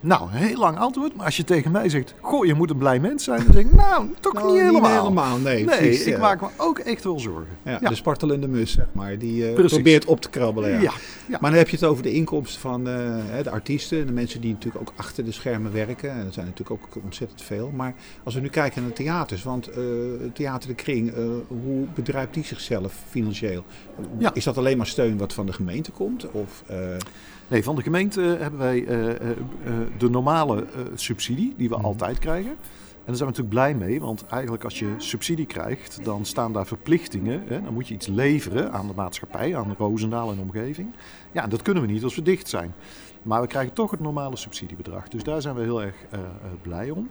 nou, 0.04 0.28
heel 0.30 0.58
lang 0.58 0.78
antwoord. 0.78 1.16
Maar 1.16 1.24
als 1.24 1.36
je 1.36 1.44
tegen 1.44 1.70
mij 1.70 1.88
zegt, 1.88 2.14
goh, 2.20 2.46
je 2.46 2.54
moet 2.54 2.70
een 2.70 2.78
blij 2.78 3.00
mens 3.00 3.24
zijn. 3.24 3.42
Dan 3.44 3.54
denk 3.54 3.66
ik, 3.66 3.76
nou, 3.76 4.08
toch 4.20 4.32
Nou, 4.32 4.52
niet 4.52 4.60
helemaal. 4.60 5.02
helemaal, 5.02 5.38
nee. 5.38 5.64
Nee, 5.64 5.76
precies, 5.76 6.06
ik 6.06 6.12
ja. 6.12 6.18
maak 6.18 6.40
me 6.40 6.48
ook 6.56 6.78
echt 6.78 7.04
wel 7.04 7.20
zorgen. 7.20 7.46
Ja, 7.62 7.78
Ja. 7.80 7.88
De 7.88 7.94
spartelende 7.94 8.48
mus, 8.48 8.72
zeg 8.72 8.86
maar, 8.92 9.18
die 9.18 9.48
eh, 9.48 9.66
probeert 9.66 10.04
op 10.04 10.20
te 10.20 10.30
krabbelen. 10.30 10.80
Ja. 10.80 10.92
Maar 11.28 11.50
dan 11.50 11.58
heb 11.58 11.68
je 11.68 11.76
het 11.76 11.84
over 11.84 12.02
de 12.02 12.12
inkomsten 12.12 12.60
van 12.60 12.88
eh, 12.88 13.42
de 13.42 13.50
artiesten, 13.50 14.06
de 14.06 14.12
mensen 14.12 14.40
die 14.40 14.52
natuurlijk 14.52 14.88
ook 14.88 14.94
achter 14.96 15.24
de 15.24 15.32
schermen 15.32 15.72
werken. 15.72 16.10
En 16.10 16.24
dat 16.24 16.34
zijn 16.34 16.46
natuurlijk 16.46 16.82
ook 16.82 17.02
ontzettend 17.04 17.42
veel. 17.42 17.70
Maar 17.74 17.94
als 18.24 18.34
we 18.34 18.40
nu 18.40 18.48
kijken 18.48 18.80
naar 18.80 18.90
de 18.90 18.96
theaters, 18.96 19.42
want 19.42 19.68
eh, 19.68 19.84
Theater 20.32 20.68
de 20.68 20.74
Kring, 20.74 21.12
hoe 21.48 21.86
bedruipt 21.94 22.34
die 22.34 22.44
zichzelf 22.44 22.94
financieel? 23.08 23.64
Ja. 24.18 24.34
Is 24.34 24.44
dat 24.44 24.58
alleen 24.58 24.76
maar 24.76 24.86
steun 24.86 25.18
wat 25.18 25.32
van 25.32 25.46
de 25.46 25.52
gemeente 25.52 25.90
komt? 25.90 26.30
Of, 26.30 26.62
Nee, 27.48 27.62
van 27.62 27.76
de 27.76 27.82
gemeente 27.82 28.20
hebben 28.20 28.60
wij 28.60 28.86
de 29.98 30.10
normale 30.10 30.62
eh, 30.62 30.80
subsidie 30.94 31.54
die 31.56 31.68
we 31.68 31.76
Mhm. 31.76 31.84
altijd 31.84 32.18
krijgen. 32.18 32.50
En 32.50 33.10
daar 33.10 33.16
zijn 33.16 33.30
we 33.30 33.36
natuurlijk 33.38 33.74
blij 33.74 33.88
mee, 33.88 34.00
want 34.00 34.26
eigenlijk 34.26 34.64
als 34.64 34.78
je 34.78 34.94
subsidie 34.96 35.46
krijgt, 35.46 36.04
dan 36.04 36.24
staan 36.24 36.52
daar 36.52 36.66
verplichtingen. 36.66 37.42
Hè? 37.46 37.62
Dan 37.62 37.72
moet 37.74 37.88
je 37.88 37.94
iets 37.94 38.06
leveren 38.06 38.72
aan 38.72 38.86
de 38.86 38.92
maatschappij, 38.96 39.56
aan 39.56 39.74
Roosendaal 39.78 40.32
en 40.32 40.38
omgeving. 40.38 40.94
Ja, 41.32 41.42
en 41.42 41.50
dat 41.50 41.62
kunnen 41.62 41.82
we 41.86 41.92
niet 41.92 42.04
als 42.04 42.14
we 42.14 42.22
dicht 42.22 42.48
zijn. 42.48 42.74
Maar 43.22 43.40
we 43.40 43.46
krijgen 43.46 43.72
toch 43.72 43.90
het 43.90 44.00
normale 44.00 44.36
subsidiebedrag. 44.36 45.08
Dus 45.08 45.22
daar 45.22 45.42
zijn 45.42 45.54
we 45.54 45.62
heel 45.62 45.82
erg 45.82 45.94
eh, 46.10 46.18
eh, 46.20 46.26
blij 46.62 46.90
om. 46.90 47.10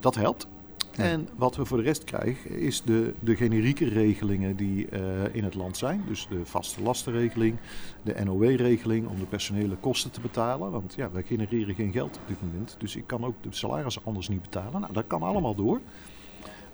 Dat 0.00 0.14
helpt. 0.14 0.46
En 0.96 1.28
wat 1.36 1.56
we 1.56 1.64
voor 1.64 1.76
de 1.76 1.82
rest 1.82 2.04
krijgen 2.04 2.50
is 2.50 2.82
de, 2.82 3.14
de 3.20 3.36
generieke 3.36 3.88
regelingen 3.88 4.56
die 4.56 4.86
uh, 4.90 5.00
in 5.32 5.44
het 5.44 5.54
land 5.54 5.76
zijn. 5.76 6.02
Dus 6.08 6.26
de 6.30 6.40
vaste 6.44 6.82
lastenregeling, 6.82 7.56
de 8.02 8.14
NOW-regeling 8.24 9.08
om 9.08 9.18
de 9.18 9.26
personele 9.26 9.76
kosten 9.76 10.10
te 10.10 10.20
betalen. 10.20 10.70
Want 10.70 10.94
ja, 10.96 11.10
wij 11.12 11.22
genereren 11.22 11.74
geen 11.74 11.92
geld 11.92 12.16
op 12.16 12.28
dit 12.28 12.36
moment. 12.42 12.76
Dus 12.78 12.96
ik 12.96 13.06
kan 13.06 13.24
ook 13.24 13.34
de 13.40 13.48
salarissen 13.50 14.02
anders 14.04 14.28
niet 14.28 14.42
betalen. 14.42 14.80
Nou, 14.80 14.92
dat 14.92 15.04
kan 15.06 15.22
allemaal 15.22 15.54
door. 15.54 15.80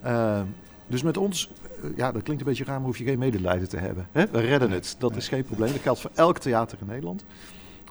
Uh, 0.05 0.41
dus 0.87 1.03
met 1.03 1.17
ons, 1.17 1.51
ja, 1.97 2.13
dat 2.13 2.23
klinkt 2.23 2.43
een 2.43 2.49
beetje 2.49 2.65
raar, 2.65 2.77
maar 2.77 2.87
hoef 2.87 2.99
je 2.99 3.05
geen 3.05 3.19
medelijden 3.19 3.69
te 3.69 3.77
hebben. 3.77 4.07
Hè? 4.13 4.27
We 4.31 4.41
redden 4.41 4.71
het, 4.71 4.97
dat 4.99 5.17
is 5.17 5.29
geen 5.29 5.45
probleem. 5.45 5.73
Dat 5.73 5.81
geldt 5.81 6.01
voor 6.01 6.11
elk 6.15 6.39
theater 6.39 6.79
in 6.81 6.87
Nederland. 6.87 7.25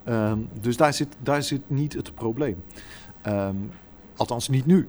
Um, 0.07 0.49
dus 0.61 0.77
daar 0.77 0.93
zit, 0.93 1.15
daar 1.19 1.43
zit 1.43 1.61
niet 1.67 1.93
het 1.93 2.15
probleem. 2.15 2.63
Um, 3.27 3.71
althans, 4.15 4.49
niet 4.49 4.65
nu. 4.65 4.87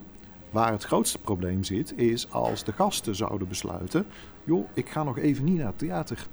Waar 0.51 0.71
het 0.71 0.83
grootste 0.83 1.17
probleem 1.17 1.63
zit, 1.63 1.97
is 1.97 2.31
als 2.31 2.63
de 2.63 2.71
gasten 2.71 3.15
zouden 3.15 3.47
besluiten: 3.47 4.05
joh, 4.43 4.67
ik 4.73 4.89
ga 4.89 5.03
nog 5.03 5.17
even 5.17 5.43
niet 5.43 5.57
naar 5.57 5.67
het 5.67 5.77
theater. 5.77 6.27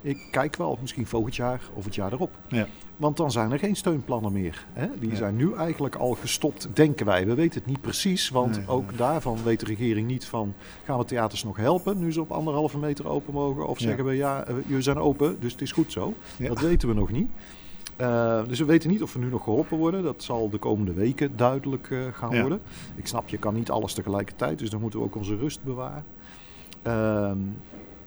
Ik 0.00 0.28
kijk 0.30 0.56
wel, 0.56 0.78
misschien 0.80 1.06
volgend 1.06 1.36
jaar 1.36 1.60
of 1.74 1.84
het 1.84 1.94
jaar 1.94 2.12
erop. 2.12 2.30
Ja. 2.48 2.66
Want 2.96 3.16
dan 3.16 3.30
zijn 3.30 3.52
er 3.52 3.58
geen 3.58 3.76
steunplannen 3.76 4.32
meer. 4.32 4.66
Hè? 4.72 4.86
Die 4.98 5.16
zijn 5.16 5.36
nu 5.36 5.54
eigenlijk 5.54 5.94
al 5.94 6.14
gestopt, 6.14 6.68
denken 6.72 7.06
wij. 7.06 7.26
We 7.26 7.34
weten 7.34 7.60
het 7.60 7.68
niet 7.68 7.80
precies, 7.80 8.28
want 8.28 8.68
ook 8.68 8.98
daarvan 8.98 9.38
weet 9.44 9.60
de 9.60 9.66
regering 9.66 10.06
niet 10.06 10.24
van... 10.24 10.54
gaan 10.84 10.98
we 10.98 11.04
theaters 11.04 11.44
nog 11.44 11.56
helpen, 11.56 11.98
nu 11.98 12.12
ze 12.12 12.20
op 12.20 12.30
anderhalve 12.30 12.78
meter 12.78 13.08
open 13.08 13.32
mogen? 13.32 13.66
Of 13.66 13.78
zeggen 13.78 14.04
we, 14.04 14.12
ja, 14.12 14.44
eh, 14.44 14.54
jullie 14.66 14.82
zijn 14.82 14.98
open, 14.98 15.36
dus 15.40 15.52
het 15.52 15.60
is 15.60 15.72
goed 15.72 15.92
zo. 15.92 16.14
Dat 16.38 16.60
weten 16.60 16.88
we 16.88 16.94
nog 16.94 17.10
niet. 17.10 17.28
Uh, 18.00 18.40
dus 18.48 18.58
we 18.58 18.64
weten 18.64 18.90
niet 18.90 19.02
of 19.02 19.12
we 19.12 19.18
nu 19.18 19.28
nog 19.28 19.44
geholpen 19.44 19.78
worden. 19.78 20.02
Dat 20.02 20.22
zal 20.22 20.50
de 20.50 20.58
komende 20.58 20.92
weken 20.92 21.36
duidelijk 21.36 21.90
uh, 21.90 22.00
gaan 22.12 22.40
worden. 22.40 22.60
Ik 22.96 23.06
snap, 23.06 23.28
je 23.28 23.38
kan 23.38 23.54
niet 23.54 23.70
alles 23.70 23.92
tegelijkertijd, 23.92 24.58
dus 24.58 24.70
dan 24.70 24.80
moeten 24.80 24.98
we 24.98 25.04
ook 25.04 25.16
onze 25.16 25.36
rust 25.36 25.62
bewaren. 25.62 26.04
Uh, 26.86 27.30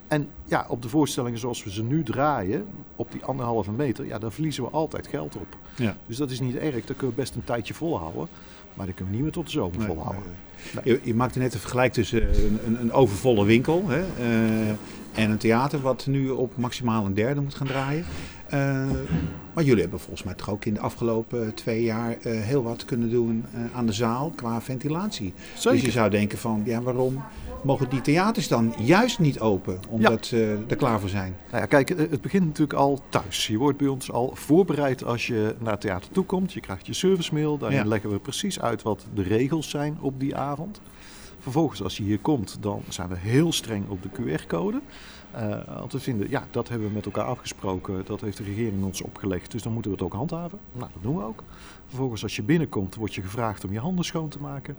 en 0.08 0.30
ja, 0.46 0.66
op 0.70 0.82
de 0.82 0.90
voorstellingen 0.90 1.40
zoals 1.40 1.64
we 1.64 1.72
ze 1.72 1.84
nu 1.84 2.04
draaien, 2.04 2.66
op 2.96 3.12
die 3.12 3.24
anderhalve 3.24 3.72
meter, 3.72 4.06
ja, 4.06 4.18
daar 4.18 4.32
verliezen 4.32 4.64
we 4.64 4.70
altijd 4.70 5.08
geld 5.08 5.36
op. 5.36 5.58
Ja. 5.76 5.96
Dus 6.08 6.18
dat 6.18 6.32
is 6.32 6.40
niet 6.40 6.56
erg, 6.56 6.86
dat 6.86 6.98
kunnen 6.98 7.16
we 7.16 7.22
best 7.22 7.36
een 7.36 7.44
tijdje 7.44 7.74
volhouden. 7.74 8.28
Maar 8.74 8.86
dat 8.86 8.96
kunnen 8.96 9.14
we 9.14 9.20
niet 9.20 9.26
meer 9.26 9.36
tot 9.36 9.46
de 9.46 9.52
zomer 9.52 9.82
volhouden. 9.82 10.24
Nee. 10.74 10.84
Je, 10.84 11.00
je, 11.04 11.16
maakte 11.16 11.40
net 11.40 11.54
een 11.54 11.60
vergelijk 11.60 11.94
tussen 11.94 12.46
een, 12.46 12.60
een, 12.66 12.82
een 12.82 12.92
overvolle 12.92 13.46
winkel 13.46 13.84
hè, 13.88 14.04
en 15.18 15.32
een 15.32 15.38
theater 15.38 15.82
wat 15.82 16.06
nu 16.08 16.30
op 16.30 16.58
maximaal 16.58 17.06
een 17.06 17.14
derde 17.14 17.42
moet 17.42 17.56
gaan 17.56 17.68
draaien. 17.68 18.06
Uh, 18.54 18.86
maar 19.54 19.64
jullie 19.64 19.82
hebben 19.82 20.00
volgens 20.00 20.24
mij 20.24 20.34
toch 20.34 20.50
ook 20.50 20.66
in 20.66 20.74
de 20.74 20.80
afgelopen 20.80 21.54
twee 21.54 21.84
jaar 21.84 22.10
uh, 22.10 22.42
heel 22.42 22.64
wat 22.64 22.86
kunnen 22.86 23.10
doen 23.10 23.46
aan 23.74 23.86
de 23.86 23.92
zaal 23.92 24.32
qua 24.36 24.62
ventilatie. 24.62 25.34
Zeker. 25.56 25.72
Dus 25.72 25.82
je 25.82 25.92
zou 25.92 26.10
denken 26.10 26.38
van, 26.38 26.62
ja 26.66 26.82
waarom 26.82 27.24
mogen 27.64 27.90
die 27.90 28.02
theaters 28.02 28.48
dan 28.48 28.74
juist 28.78 29.20
niet 29.20 29.40
open, 29.40 29.80
omdat 29.90 30.26
ze 30.26 30.58
er 30.68 30.76
klaar 30.76 31.00
voor 31.00 31.10
zijn? 31.10 31.36
Nou 31.50 31.62
ja, 31.62 31.66
kijk, 31.66 31.90
het 31.90 32.22
begint 32.22 32.46
natuurlijk 32.46 32.80
al 32.80 33.02
thuis. 33.10 33.48
Je 33.48 33.58
wordt 33.58 33.78
bij 33.78 33.88
ons 33.88 34.12
al 34.12 34.32
voorbereid 34.34 35.04
als 35.04 35.28
je 35.28 35.56
naar 35.60 35.72
het 35.72 35.82
theater 35.82 36.12
toe 36.12 36.26
komt. 36.26 36.54
Je 36.54 36.60
krijgt 36.60 36.88
je 36.88 36.94
servicemail, 36.94 37.58
daarin 37.58 37.78
ja. 37.78 37.86
leggen 37.86 38.10
we 38.10 38.20
precies 38.20 38.62
uit 38.62 38.82
wat 38.82 39.06
de 39.14 39.24
regels 39.24 39.70
zijn 39.70 39.98
op 40.02 40.20
die 40.20 40.36
avond. 40.36 40.82
Vervolgens, 41.48 41.84
als 41.84 41.98
je 41.98 42.04
hier 42.04 42.20
komt, 42.20 42.58
dan 42.60 42.84
zijn 42.90 43.10
we 43.10 43.18
heel 43.18 43.52
streng 43.52 43.90
op 43.90 44.02
de 44.02 44.10
QR-code. 44.10 44.82
Uh, 45.36 45.58
want 45.80 45.92
we 45.92 46.00
vinden, 46.00 46.30
ja, 46.30 46.48
dat 46.52 46.70
hebben 46.70 46.88
we 46.88 46.94
met 46.94 47.06
elkaar 47.06 47.26
afgesproken. 47.26 48.06
Dat 48.06 48.22
heeft 48.22 48.38
de 48.38 48.44
regering 48.44 48.84
ons 48.84 49.02
opgelegd. 49.02 49.52
Dus 49.52 49.64
dan 49.64 49.74
moeten 49.74 49.92
we 49.92 49.98
het 49.98 50.06
ook 50.06 50.14
handhaven. 50.14 50.60
Nou, 50.72 50.90
dat 50.94 51.04
doen 51.04 51.16
we 51.16 51.24
ook. 51.24 51.44
Vervolgens, 51.88 52.24
als 52.24 52.36
je 52.36 52.44
binnenkomt, 52.44 52.96
word 52.96 53.16
je 53.16 53.22
gevraagd 53.22 53.66
om 53.66 53.72
je 53.72 53.80
handen 53.80 54.06
schoon 54.06 54.30
te 54.30 54.40
maken. 54.40 54.78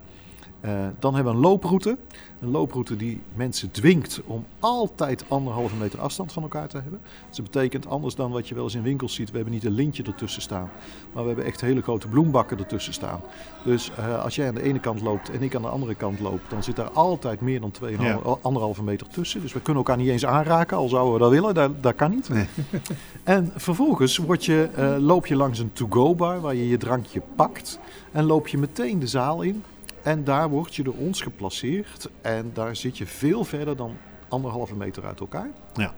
Uh, 0.61 0.87
dan 0.99 1.15
hebben 1.15 1.33
we 1.33 1.38
een 1.38 1.45
looproute. 1.45 1.97
Een 2.41 2.50
looproute 2.50 2.97
die 2.97 3.21
mensen 3.35 3.71
dwingt 3.71 4.21
om 4.27 4.45
altijd 4.61 5.25
anderhalve 5.29 5.77
meter 5.77 6.00
afstand 6.00 6.33
van 6.33 6.43
elkaar 6.43 6.69
te 6.69 6.79
hebben. 6.81 7.00
Dus 7.29 7.37
dat 7.37 7.50
betekent 7.50 7.87
anders 7.87 8.15
dan 8.15 8.31
wat 8.31 8.49
je 8.49 8.55
wel 8.55 8.65
eens 8.65 8.75
in 8.75 8.83
winkels 8.83 9.15
ziet. 9.15 9.31
We 9.31 9.37
hebben 9.37 9.55
niet 9.55 9.65
een 9.65 9.73
lintje 9.73 10.03
ertussen 10.03 10.43
staan. 10.43 10.71
Maar 11.12 11.23
we 11.23 11.29
hebben 11.29 11.47
echt 11.47 11.61
hele 11.61 11.83
grote 11.83 12.09
bloembakken 12.09 12.59
ertussen 12.59 12.93
staan. 12.93 13.21
Dus 13.65 13.91
uh, 13.99 14.23
als 14.25 14.35
jij 14.35 14.49
aan 14.49 14.55
de 14.55 14.62
ene 14.62 14.81
kant 14.81 15.00
loopt 15.00 15.31
en 15.31 15.43
ik 15.43 15.55
aan 15.55 15.62
de 15.62 15.69
andere 15.69 15.95
kant 15.95 16.21
loop. 16.21 16.41
Dan 16.49 16.62
zit 16.62 16.77
daar 16.77 16.91
altijd 16.91 17.41
meer 17.41 17.61
dan 17.61 17.73
2,5 17.83 18.00
ja. 18.00 18.21
anderhalve 18.43 18.83
meter 18.83 19.07
tussen. 19.07 19.41
Dus 19.41 19.53
we 19.53 19.61
kunnen 19.61 19.85
elkaar 19.85 20.03
niet 20.03 20.09
eens 20.09 20.27
aanraken. 20.27 20.77
Al 20.77 20.88
zouden 20.88 21.12
we 21.12 21.19
dat 21.19 21.31
willen. 21.31 21.55
Dat, 21.55 21.83
dat 21.83 21.95
kan 21.95 22.11
niet. 22.11 22.29
Nee. 22.29 22.47
en 23.25 23.53
vervolgens 23.57 24.17
word 24.17 24.45
je, 24.45 24.69
uh, 24.79 24.97
loop 24.99 25.27
je 25.27 25.37
langs 25.37 25.59
een 25.59 25.73
to-go 25.73 26.15
bar 26.15 26.41
waar 26.41 26.55
je 26.55 26.69
je 26.69 26.77
drankje 26.77 27.23
pakt. 27.35 27.79
En 28.12 28.25
loop 28.25 28.49
je 28.49 28.59
meteen 28.59 28.99
de 28.99 29.07
zaal 29.07 29.43
in. 29.43 29.62
En 30.09 30.25
daar 30.25 30.49
word 30.49 30.75
je 30.75 30.83
door 30.83 30.95
ons 30.95 31.21
geplaceerd. 31.21 32.11
En 32.21 32.50
daar 32.55 32.77
zit 32.77 32.99
je 32.99 33.07
veel 33.07 33.45
verder 33.45 33.77
dan 33.77 33.97
anderhalve 34.29 34.75
meter 34.75 35.05
uit 35.05 35.21
elkaar. 35.21 35.50
Ja. 35.75 35.95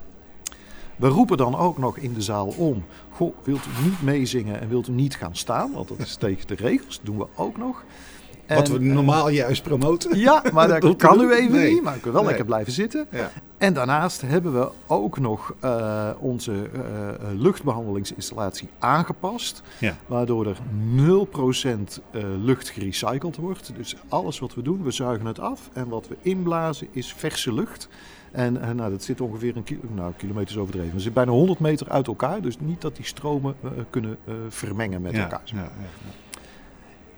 We 0.96 1.08
roepen 1.08 1.36
dan 1.36 1.56
ook 1.56 1.78
nog 1.78 1.96
in 1.96 2.14
de 2.14 2.22
zaal 2.22 2.46
om. 2.46 2.84
Goh, 3.10 3.34
wilt 3.42 3.66
u 3.66 3.84
niet 3.84 4.02
meezingen 4.02 4.60
en 4.60 4.68
wilt 4.68 4.88
u 4.88 4.92
niet 4.92 5.16
gaan 5.16 5.36
staan? 5.36 5.72
Want 5.72 5.88
dat 5.88 5.98
is 5.98 6.16
tegen 6.26 6.46
de 6.46 6.54
regels. 6.54 6.96
Dat 6.96 7.06
doen 7.06 7.18
we 7.18 7.26
ook 7.36 7.56
nog. 7.56 7.84
En, 8.50 8.56
Wat 8.56 8.68
we 8.68 8.78
normaal 8.78 9.28
juist 9.28 9.62
promoten. 9.62 10.18
Ja, 10.18 10.42
maar 10.52 10.68
dat 10.80 10.96
kan 10.96 11.20
u 11.20 11.32
even 11.32 11.52
nee. 11.52 11.72
niet. 11.72 11.82
Maar 11.82 11.94
ik 11.94 12.02
kan 12.02 12.12
wel 12.12 12.20
nee. 12.20 12.28
lekker 12.28 12.46
blijven 12.46 12.72
zitten. 12.72 13.06
Ja. 13.10 13.30
En 13.58 13.72
daarnaast 13.72 14.20
hebben 14.20 14.52
we 14.52 14.68
ook 14.86 15.18
nog 15.18 15.54
uh, 15.64 16.10
onze 16.18 16.52
uh, 16.52 16.80
luchtbehandelingsinstallatie 17.34 18.68
aangepast. 18.78 19.62
Ja. 19.78 19.96
Waardoor 20.06 20.46
er 20.46 20.56
0% 20.56 20.60
uh, 22.10 22.22
lucht 22.38 22.68
gerecycled 22.68 23.36
wordt. 23.36 23.72
Dus 23.76 23.96
alles 24.08 24.38
wat 24.38 24.54
we 24.54 24.62
doen, 24.62 24.82
we 24.82 24.90
zuigen 24.90 25.26
het 25.26 25.40
af. 25.40 25.70
En 25.72 25.88
wat 25.88 26.08
we 26.08 26.16
inblazen 26.22 26.88
is 26.90 27.12
verse 27.12 27.52
lucht. 27.52 27.88
En 28.30 28.52
nou, 28.52 28.90
dat 28.90 29.02
zit 29.02 29.20
ongeveer 29.20 29.56
een 29.56 29.64
kilo, 29.64 29.80
nou, 29.94 30.12
kilometers 30.16 30.58
overdreven. 30.58 30.92
We 30.92 31.00
zitten 31.00 31.24
bijna 31.24 31.30
100 31.30 31.58
meter 31.58 31.88
uit 31.88 32.06
elkaar. 32.06 32.40
Dus 32.40 32.60
niet 32.60 32.80
dat 32.80 32.96
die 32.96 33.04
stromen 33.04 33.54
uh, 33.64 33.70
kunnen 33.90 34.18
vermengen 34.48 35.02
met 35.02 35.12
ja, 35.14 35.22
elkaar. 35.22 35.42
Ja, 35.44 35.56
ja, 35.56 35.68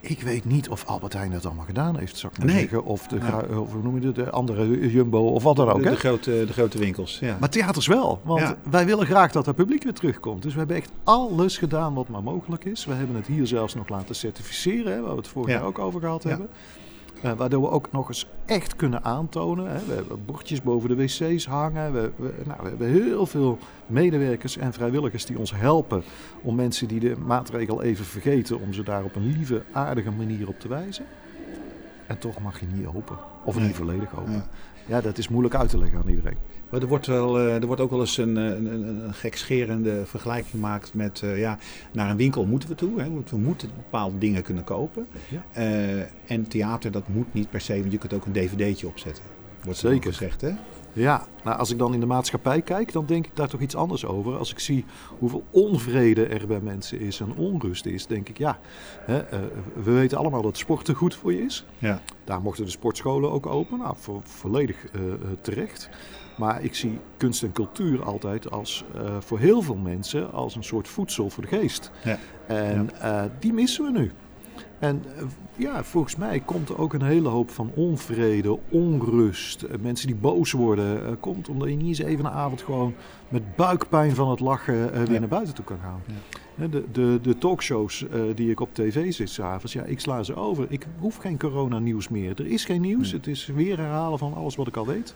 ik 0.02 0.22
weet 0.22 0.44
niet 0.44 0.68
of 0.68 0.84
Albert 0.84 1.12
Heijn 1.12 1.30
dat 1.30 1.46
allemaal 1.46 1.64
gedaan 1.64 1.98
heeft, 1.98 2.16
zou 2.16 2.32
ik 2.32 2.38
maar 2.38 2.48
nee. 2.48 2.58
zeggen. 2.60 2.84
Of, 2.84 3.06
de, 3.06 3.16
ja. 3.16 3.58
of 3.58 3.72
hoe 3.72 3.82
noem 3.82 4.00
je 4.00 4.06
het, 4.06 4.14
de 4.14 4.30
andere 4.30 4.90
Jumbo 4.90 5.18
of 5.18 5.42
wat 5.42 5.56
dan 5.56 5.68
ook. 5.68 5.82
De, 5.82 5.90
de 5.90 5.96
grote, 5.96 6.44
de 6.46 6.52
grote 6.52 6.78
winkels, 6.78 7.18
ja. 7.18 7.36
Maar 7.40 7.48
theaters 7.48 7.86
wel, 7.86 8.20
want 8.24 8.40
ja. 8.40 8.56
wij 8.70 8.86
willen 8.86 9.06
graag 9.06 9.32
dat 9.32 9.46
het 9.46 9.56
publiek 9.56 9.82
weer 9.82 9.92
terugkomt. 9.92 10.42
Dus 10.42 10.52
we 10.52 10.58
hebben 10.58 10.76
echt 10.76 10.90
alles 11.04 11.58
gedaan 11.58 11.94
wat 11.94 12.08
maar 12.08 12.22
mogelijk 12.22 12.64
is. 12.64 12.84
We 12.84 12.92
hebben 12.92 13.16
het 13.16 13.26
hier 13.26 13.46
zelfs 13.46 13.74
nog 13.74 13.88
laten 13.88 14.14
certificeren, 14.14 14.92
hè, 14.92 15.00
waar 15.00 15.10
we 15.10 15.16
het 15.16 15.28
vorig 15.28 15.48
jaar 15.48 15.64
ook 15.64 15.78
over 15.78 16.00
gehad 16.00 16.22
hebben. 16.22 16.48
Uh, 17.24 17.32
waardoor 17.32 17.62
we 17.62 17.70
ook 17.70 17.92
nog 17.92 18.08
eens 18.08 18.26
echt 18.44 18.76
kunnen 18.76 19.04
aantonen. 19.04 19.70
Hè. 19.70 19.84
We 19.84 19.92
hebben 19.92 20.24
bordjes 20.24 20.62
boven 20.62 20.88
de 20.88 20.94
wc's 20.94 21.46
hangen. 21.46 21.92
We, 21.92 22.10
we, 22.16 22.32
nou, 22.44 22.62
we, 22.62 22.68
hebben 22.68 22.88
heel 22.88 23.26
veel 23.26 23.58
medewerkers 23.86 24.56
en 24.56 24.72
vrijwilligers 24.72 25.26
die 25.26 25.38
ons 25.38 25.54
helpen 25.54 26.02
om 26.42 26.54
mensen 26.54 26.88
die 26.88 27.00
de 27.00 27.16
maatregel 27.16 27.82
even 27.82 28.04
vergeten, 28.04 28.60
om 28.60 28.72
ze 28.72 28.82
daar 28.82 29.04
op 29.04 29.16
een 29.16 29.32
lieve, 29.36 29.62
aardige 29.72 30.10
manier 30.10 30.48
op 30.48 30.60
te 30.60 30.68
wijzen. 30.68 31.04
En 32.06 32.18
toch 32.18 32.40
mag 32.40 32.60
je 32.60 32.66
niet 32.72 32.86
open. 32.86 33.16
Of 33.44 33.58
niet 33.58 33.74
volledig 33.74 34.18
open. 34.18 34.32
Ja. 34.32 34.46
ja, 34.86 35.00
dat 35.00 35.18
is 35.18 35.28
moeilijk 35.28 35.54
uit 35.54 35.70
te 35.70 35.78
leggen 35.78 35.98
aan 35.98 36.08
iedereen. 36.08 36.36
Maar 36.72 36.80
er 36.80 36.86
wordt, 36.86 37.06
wel, 37.06 37.38
er 37.38 37.66
wordt 37.66 37.80
ook 37.80 37.90
wel 37.90 38.00
eens 38.00 38.16
een, 38.16 38.36
een, 38.36 38.66
een 39.04 39.14
gekscherende 39.14 40.02
vergelijking 40.06 40.50
gemaakt 40.50 40.94
met... 40.94 41.20
Uh, 41.24 41.38
ja, 41.38 41.58
naar 41.92 42.10
een 42.10 42.16
winkel 42.16 42.44
moeten 42.44 42.68
we 42.68 42.74
toe. 42.74 43.00
Hè? 43.00 43.10
We 43.30 43.36
moeten 43.36 43.70
bepaalde 43.76 44.18
dingen 44.18 44.42
kunnen 44.42 44.64
kopen. 44.64 45.06
Ja. 45.28 45.62
Uh, 45.62 46.02
en 46.26 46.48
theater, 46.48 46.90
dat 46.90 47.08
moet 47.08 47.34
niet 47.34 47.50
per 47.50 47.60
se, 47.60 47.80
want 47.80 47.92
je 47.92 47.98
kunt 47.98 48.12
ook 48.12 48.26
een 48.26 48.32
dvd'tje 48.32 48.86
opzetten. 48.86 49.24
Wordt 49.64 49.78
Zeker. 49.78 50.12
gezegd, 50.12 50.40
hè? 50.40 50.50
Ja, 50.92 51.26
nou, 51.44 51.58
als 51.58 51.70
ik 51.70 51.78
dan 51.78 51.94
in 51.94 52.00
de 52.00 52.06
maatschappij 52.06 52.62
kijk, 52.62 52.92
dan 52.92 53.06
denk 53.06 53.26
ik 53.26 53.36
daar 53.36 53.48
toch 53.48 53.60
iets 53.60 53.76
anders 53.76 54.04
over. 54.04 54.38
Als 54.38 54.50
ik 54.50 54.58
zie 54.58 54.84
hoeveel 55.18 55.44
onvrede 55.50 56.26
er 56.26 56.46
bij 56.46 56.60
mensen 56.60 57.00
is 57.00 57.20
en 57.20 57.34
onrust 57.36 57.86
is, 57.86 58.06
denk 58.06 58.28
ik 58.28 58.38
ja, 58.38 58.58
hè, 59.00 59.18
uh, 59.18 59.40
we 59.74 59.90
weten 59.90 60.18
allemaal 60.18 60.42
dat 60.42 60.56
sporten 60.56 60.94
goed 60.94 61.14
voor 61.14 61.32
je 61.32 61.42
is. 61.42 61.64
Ja. 61.78 62.00
Daar 62.24 62.40
mochten 62.40 62.64
de 62.64 62.70
sportscholen 62.70 63.30
ook 63.30 63.46
open, 63.46 63.78
nou, 63.78 63.94
vo 63.98 64.20
volledig 64.24 64.76
uh, 64.92 65.00
terecht. 65.40 65.88
Maar 66.36 66.64
ik 66.64 66.74
zie 66.74 66.98
kunst 67.16 67.42
en 67.42 67.52
cultuur 67.52 68.04
altijd 68.04 68.50
als 68.50 68.84
uh, 68.96 69.16
voor 69.20 69.38
heel 69.38 69.62
veel 69.62 69.76
mensen 69.76 70.32
als 70.32 70.56
een 70.56 70.64
soort 70.64 70.88
voedsel 70.88 71.30
voor 71.30 71.42
de 71.42 71.48
geest. 71.48 71.90
Ja. 72.04 72.18
En 72.46 72.90
ja. 73.00 73.30
die 73.38 73.52
missen 73.52 73.84
we 73.84 73.90
nu. 73.90 74.12
En 74.82 75.02
ja, 75.56 75.84
volgens 75.84 76.16
mij 76.16 76.40
komt 76.40 76.68
er 76.68 76.78
ook 76.78 76.92
een 76.92 77.02
hele 77.02 77.28
hoop 77.28 77.50
van 77.50 77.70
onvrede, 77.74 78.58
onrust. 78.68 79.64
Mensen 79.80 80.06
die 80.06 80.16
boos 80.16 80.52
worden. 80.52 81.02
Uh, 81.02 81.12
komt 81.20 81.48
omdat 81.48 81.68
je 81.68 81.76
niet 81.76 81.86
eens 81.86 81.98
even 81.98 82.24
een 82.24 82.30
avond 82.30 82.62
gewoon 82.62 82.94
met 83.28 83.56
buikpijn 83.56 84.14
van 84.14 84.30
het 84.30 84.40
lachen 84.40 84.92
weer 84.92 85.12
ja. 85.12 85.18
naar 85.18 85.28
buiten 85.28 85.54
toe 85.54 85.64
kan 85.64 85.78
gaan. 85.82 86.02
Ja. 86.54 86.66
De, 86.66 86.84
de, 86.92 87.18
de 87.22 87.38
talkshows 87.38 88.06
die 88.34 88.50
ik 88.50 88.60
op 88.60 88.74
tv 88.74 89.12
zit 89.12 89.30
s'avonds, 89.30 89.72
ja, 89.72 89.82
ik 89.82 90.00
sla 90.00 90.22
ze 90.22 90.34
over. 90.34 90.66
Ik 90.68 90.86
hoef 90.98 91.16
geen 91.16 91.38
coronanieuws 91.38 92.08
meer. 92.08 92.40
Er 92.40 92.46
is 92.46 92.64
geen 92.64 92.80
nieuws. 92.80 93.10
Nee. 93.10 93.20
Het 93.20 93.26
is 93.26 93.46
weer 93.46 93.78
herhalen 93.78 94.18
van 94.18 94.34
alles 94.34 94.56
wat 94.56 94.66
ik 94.66 94.76
al 94.76 94.86
weet. 94.86 95.14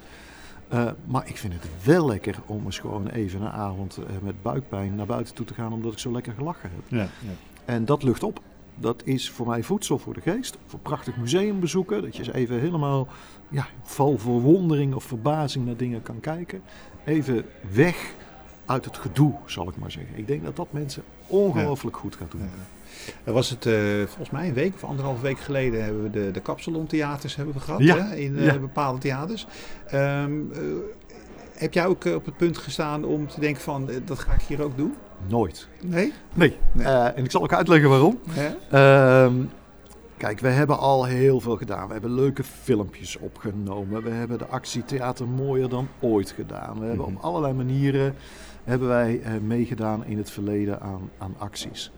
Uh, 0.73 0.91
maar 1.07 1.29
ik 1.29 1.37
vind 1.37 1.53
het 1.53 1.69
wel 1.85 2.07
lekker 2.07 2.39
om 2.47 2.65
eens 2.65 2.79
gewoon 2.79 3.09
even 3.09 3.41
een 3.41 3.51
avond 3.51 3.99
met 4.23 4.43
buikpijn 4.43 4.95
naar 4.95 5.07
buiten 5.07 5.35
toe 5.35 5.47
te 5.47 5.55
gaan, 5.55 5.73
omdat 5.73 5.93
ik 5.93 5.99
zo 5.99 6.13
lekker 6.13 6.33
gelachen 6.33 6.71
heb. 6.75 6.83
Ja, 6.89 7.09
ja. 7.27 7.33
En 7.65 7.85
dat 7.85 8.03
lucht 8.03 8.23
op. 8.23 8.41
Dat 8.77 9.03
is 9.05 9.31
voor 9.31 9.47
mij 9.47 9.63
voedsel 9.63 9.99
voor 9.99 10.15
de 10.15 10.21
geest. 10.21 10.57
Of 10.67 10.73
een 10.73 10.83
prachtig 10.83 11.17
museum 11.17 11.61
bezoeken. 11.61 12.03
Dat 12.03 12.17
je 12.17 12.23
eens 12.23 12.33
even 12.33 12.61
helemaal 12.61 13.09
ja, 13.49 13.67
vol 13.83 14.19
verwondering 14.19 14.95
of 14.95 15.05
verbazing 15.05 15.67
naar 15.67 15.77
dingen 15.77 16.03
kan 16.03 16.21
kijken. 16.21 16.63
Even 17.05 17.45
weg 17.73 18.15
uit 18.67 18.85
het 18.85 18.97
gedoe, 18.97 19.35
zal 19.45 19.69
ik 19.69 19.77
maar 19.77 19.91
zeggen. 19.91 20.19
Ik 20.19 20.27
denk 20.27 20.45
dat 20.45 20.57
dat 20.57 20.67
mensen 20.71 21.03
ongelooflijk 21.27 21.97
goed 21.97 22.17
gaat 22.17 22.31
doen. 22.31 22.41
Ja. 22.41 22.49
Dan 23.25 23.35
was 23.35 23.51
het 23.51 23.67
eh, 23.67 23.75
volgens 24.07 24.31
mij 24.31 24.49
een 24.49 24.55
week 24.55 24.75
of 24.75 24.85
anderhalf 24.85 25.21
week 25.21 25.39
geleden 25.39 25.85
hebben 25.85 26.03
we 26.03 26.11
de, 26.11 26.31
de 26.31 26.41
kapsalontheaters 26.41 27.37
hebben 27.37 27.55
we 27.55 27.61
gehad 27.61 27.81
Ja, 27.81 27.97
hè, 27.97 28.17
in 28.17 28.39
eh, 28.39 28.57
bepaalde 28.57 28.99
theaters. 28.99 29.47
Ehm, 29.87 30.33
eh, 30.53 30.61
heb 31.53 31.73
jij 31.75 31.87
ook 31.87 32.05
op 32.05 32.25
het 32.25 32.37
punt 32.37 32.59
gestaan 32.59 33.05
om 33.05 33.29
te 33.29 33.41
denken 33.41 33.63
van 33.63 33.91
dat 34.05 34.19
ga 34.19 34.33
ik 34.33 34.43
hier 34.43 34.63
ook 34.63 34.77
doen? 34.77 34.95
Nooit. 35.27 35.69
Nee? 35.83 36.13
Nee. 36.35 36.57
Nee. 36.73 36.87
Eh, 36.87 37.05
en 37.19 37.25
ik 37.25 37.31
zal 37.31 37.43
ook 37.43 37.53
uitleggen 37.53 37.89
waarom. 37.91 38.19
Ehm, 38.71 39.35
kijk, 40.17 40.41
we 40.41 40.49
hebben 40.49 40.79
al 40.79 41.05
heel 41.05 41.41
veel 41.41 41.57
gedaan. 41.57 41.87
We 41.87 41.93
hebben 41.93 42.15
leuke 42.15 42.45
filmpjes 42.45 43.17
opgenomen. 43.19 44.03
We 44.03 44.11
hebben 44.11 44.39
de 44.39 44.47
actietheater 44.47 45.29
mooier 45.29 45.69
dan 45.69 45.89
ooit 46.01 46.31
gedaan. 46.31 46.79
We 46.81 46.87
hebben 46.87 47.07
Mhm. 47.07 47.17
op 47.17 47.23
allerlei 47.23 47.53
manieren 47.55 48.15
hebben 48.65 48.89
wij 48.89 49.21
eh, 49.23 49.33
meegedaan 49.43 50.05
in 50.05 50.19
het 50.19 50.31
verleden 50.31 50.81
aan, 50.81 51.11
aan 51.19 51.35
acties. 51.39 51.93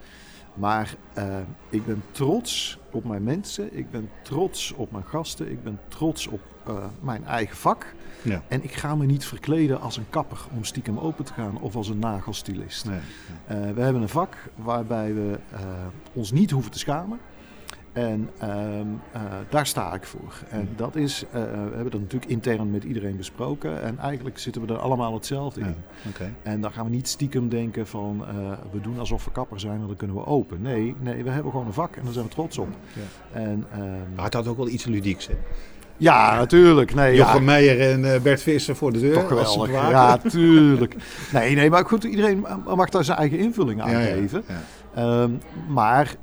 Maar 0.58 0.94
eh, 1.12 1.38
ik 1.68 1.86
ben 1.86 2.02
trots 2.10 2.78
op 2.90 3.04
mijn 3.04 3.22
mensen. 3.22 3.76
Ik 3.76 3.90
ben 3.90 4.10
trots 4.22 4.72
op 4.72 4.92
mijn 4.92 5.04
gasten. 5.04 5.50
Ik 5.50 5.62
ben 5.62 5.78
trots 5.88 6.26
op 6.26 6.40
eh, 6.66 6.84
mijn 7.00 7.24
eigen 7.24 7.56
vak. 7.56 7.94
Ja. 8.22 8.42
En 8.48 8.64
ik 8.64 8.72
ga 8.72 8.94
me 8.94 9.06
niet 9.06 9.24
verkleden 9.24 9.80
als 9.80 9.96
een 9.96 10.10
kapper 10.10 10.38
om 10.56 10.64
stiekem 10.64 10.98
open 10.98 11.24
te 11.24 11.32
gaan 11.32 11.60
of 11.60 11.76
als 11.76 11.88
een 11.88 11.98
nagelstilist. 11.98 12.84
Nee. 12.84 12.98
Eh, 13.46 13.74
we 13.74 13.80
hebben 13.80 14.02
een 14.02 14.08
vak 14.08 14.36
waarbij 14.54 15.14
we 15.14 15.38
ons 16.12 16.30
niet 16.32 16.50
hoeven 16.50 16.70
te 16.70 16.78
schamen. 16.78 17.18
En 17.92 18.30
ehm, 18.38 18.86
eh, 19.12 19.20
daar 19.48 19.66
sta 19.66 19.94
ik 19.94 20.04
voor. 20.04 20.34
En 20.50 20.68
dat 20.76 20.96
is, 20.96 21.24
eh, 21.32 21.42
we 21.42 21.48
hebben 21.74 21.90
dat 21.90 22.00
natuurlijk 22.00 22.30
intern 22.30 22.70
met 22.70 22.84
iedereen 22.84 23.16
besproken. 23.16 23.82
En 23.82 23.98
eigenlijk 23.98 24.38
zitten 24.38 24.66
we 24.66 24.72
er 24.72 24.78
allemaal 24.78 25.14
hetzelfde 25.14 25.60
Ja, 25.60 25.66
in. 25.66 26.34
En 26.42 26.60
dan 26.60 26.72
gaan 26.72 26.84
we 26.84 26.90
niet 26.90 27.08
stiekem 27.08 27.48
denken 27.48 27.86
van 27.86 28.24
eh, 28.28 28.34
we 28.70 28.80
doen 28.80 28.98
alsof 28.98 29.24
we 29.24 29.30
kapper 29.30 29.60
zijn 29.60 29.80
en 29.80 29.86
dan 29.86 29.96
kunnen 29.96 30.16
we 30.16 30.26
open. 30.26 30.62
Nee, 30.62 30.94
nee, 31.00 31.24
we 31.24 31.30
hebben 31.30 31.50
gewoon 31.52 31.66
een 31.66 31.72
vak 31.72 31.96
en 31.96 32.04
daar 32.04 32.12
zijn 32.12 32.24
we 32.24 32.30
trots 32.30 32.58
op. 32.58 32.68
Ja. 32.92 33.40
En, 33.40 33.64
ehm, 33.72 33.80
Maar 34.14 34.24
het 34.24 34.34
had 34.34 34.46
ook 34.48 34.56
wel 34.56 34.68
iets 34.68 34.84
ludieks, 34.84 35.26
hè? 35.26 35.34
ja, 35.96 36.36
natuurlijk. 36.36 36.94
Nee, 36.94 37.10
ja, 37.14 37.16
Jochem 37.16 37.44
Meijer 37.44 37.80
en 37.92 38.14
eh, 38.14 38.20
Bert 38.20 38.42
Visser 38.42 38.76
voor 38.76 38.92
de 38.92 39.00
deur. 39.00 39.14
Toch 39.14 39.28
geweldig. 39.28 39.70
Ja, 39.70 40.18
tuurlijk. 40.18 40.94
Nee, 41.32 41.54
nee, 41.54 41.70
maar 41.70 41.84
goed, 41.84 42.04
iedereen 42.04 42.46
mag 42.76 42.88
daar 42.88 43.04
zijn 43.04 43.18
eigen 43.18 43.38
invulling 43.38 43.82
aan 43.82 43.90
geven. 44.02 44.44
ja. 44.48 44.54
Ehm, 44.94 45.30
maar 45.68 46.16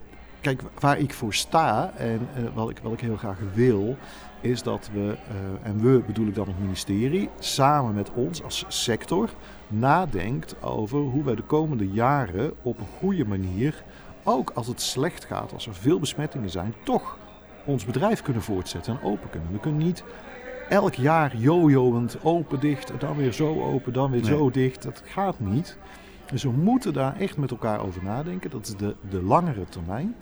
kijk, 0.46 0.62
waar 0.80 1.00
ik 1.00 1.14
voor 1.14 1.34
sta 1.34 1.92
en 1.98 2.28
eh, 2.36 2.44
wat, 2.54 2.70
ik, 2.70 2.80
wat 2.84 2.94
ik 2.94 3.00
heel 3.00 3.18
graag 3.18 3.38
wil, 3.54 3.96
is 4.42 4.64
dat 4.64 4.90
we, 4.94 5.16
eh, 5.28 5.70
en 5.70 5.82
we 5.82 6.04
bedoel 6.06 6.28
ik 6.28 6.36
dan 6.36 6.48
het 6.48 6.60
ministerie, 6.60 7.30
samen 7.40 7.94
met 7.94 8.12
ons 8.14 8.44
als 8.44 8.66
sector 8.68 9.30
nadenkt 9.68 10.64
over 10.64 11.00
hoe 11.00 11.24
wij 11.24 11.36
de 11.36 11.42
komende 11.42 11.90
jaren 11.90 12.54
op 12.62 12.78
een 12.80 12.88
goede 13.00 13.26
manier, 13.26 13.84
ook 14.24 14.52
als 14.54 14.68
het 14.68 14.82
slecht 14.82 15.26
gaat, 15.26 15.54
als 15.54 15.68
er 15.68 15.76
veel 15.76 16.00
besmettingen 16.00 16.50
zijn, 16.50 16.74
toch 16.84 17.18
ons 17.66 17.86
bedrijf 17.86 18.22
kunnen 18.22 18.42
voortzetten 18.42 18.94
en 19.00 19.04
open 19.08 19.30
kunnen. 19.30 19.52
We 19.52 19.60
kunnen 19.60 19.84
niet 19.86 20.04
elk 20.70 20.94
jaar 20.94 21.38
jojoend 21.38 22.18
open, 22.24 22.60
dicht, 22.60 22.92
dan 23.00 23.16
weer 23.16 23.34
zo 23.34 23.62
open, 23.62 23.94
dan 23.94 24.12
weer 24.12 24.22
Nee. 24.22 24.30
zo 24.38 24.50
dicht. 24.52 24.84
Dat 24.84 25.02
gaat 25.06 25.40
niet. 25.40 25.78
Dus 26.32 26.44
we 26.44 26.50
moeten 26.50 26.94
daar 26.94 27.20
echt 27.20 27.38
met 27.38 27.52
elkaar 27.52 27.80
over 27.86 28.04
nadenken. 28.04 28.50
Dat 28.50 28.68
is 28.68 28.76
de, 28.76 28.96
de 29.10 29.22
langere 29.22 29.66
termijn. 29.70 30.16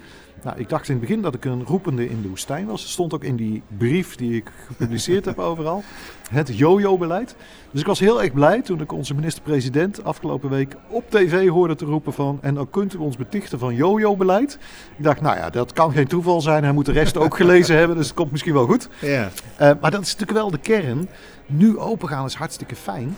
Nou, 0.44 0.60
ik 0.60 0.70
dacht 0.70 0.88
in 0.88 0.96
het 0.96 1.02
begin 1.02 1.22
dat 1.22 1.34
ik 1.34 1.46
een 1.46 1.64
roepende 1.64 2.10
in 2.10 2.22
de 2.22 2.28
woestijn 2.28 2.66
was. 2.66 2.82
Dat 2.82 2.90
stond 2.90 3.14
ook 3.14 3.24
in 3.24 3.36
die 3.36 3.62
brief 3.78 4.16
die 4.16 4.36
ik 4.36 4.52
gepubliceerd 4.68 5.26
heb 5.26 5.40
overal. 5.50 5.84
Het 6.30 6.58
jojo-beleid. 6.58 7.36
Dus 7.72 7.82
ik 7.82 7.88
was 7.88 8.00
heel 8.00 8.22
erg 8.22 8.34
blij 8.34 8.62
toen 8.62 8.82
ik 8.82 8.92
onze 8.92 9.14
minister-president 9.14 10.04
afgelopen 10.04 10.50
week 10.50 10.76
op 10.88 11.10
tv 11.10 11.48
hoorde 11.48 11.76
te 11.76 11.86
roepen 11.86 12.14
van... 12.14 12.40
en 12.42 12.54
dan 12.54 12.70
kunt 12.70 12.94
u 12.94 12.98
ons 12.98 13.16
betichten 13.16 13.60
van 13.60 13.76
jojo-beleid. 13.76 14.58
Ik 14.98 15.04
dacht, 15.04 15.22
nou 15.22 15.38
ja, 15.38 15.50
dat 15.50 15.74
kan 15.74 15.92
geen 15.92 16.08
toeval 16.08 16.42
zijn. 16.42 16.64
Hij 16.64 16.74
moet 16.74 16.86
de 16.86 16.92
rest 16.92 17.18
ook 17.18 17.36
gelezen 17.36 17.78
hebben, 17.80 17.98
dus 17.98 18.08
het 18.08 18.16
komt 18.16 18.32
misschien 18.32 18.54
wel 18.54 18.66
goed. 18.66 18.90
Ja. 19.02 19.30
Eh, 19.58 19.72
maar 19.82 19.92
dat 19.92 20.02
is 20.02 20.12
natuurlijk 20.12 20.40
wel 20.40 20.52
de 20.52 20.58
kern. 20.58 21.10
Nu 21.46 21.78
opengaan 21.78 22.26
is 22.26 22.34
hartstikke 22.34 22.76
fijn. 22.76 23.16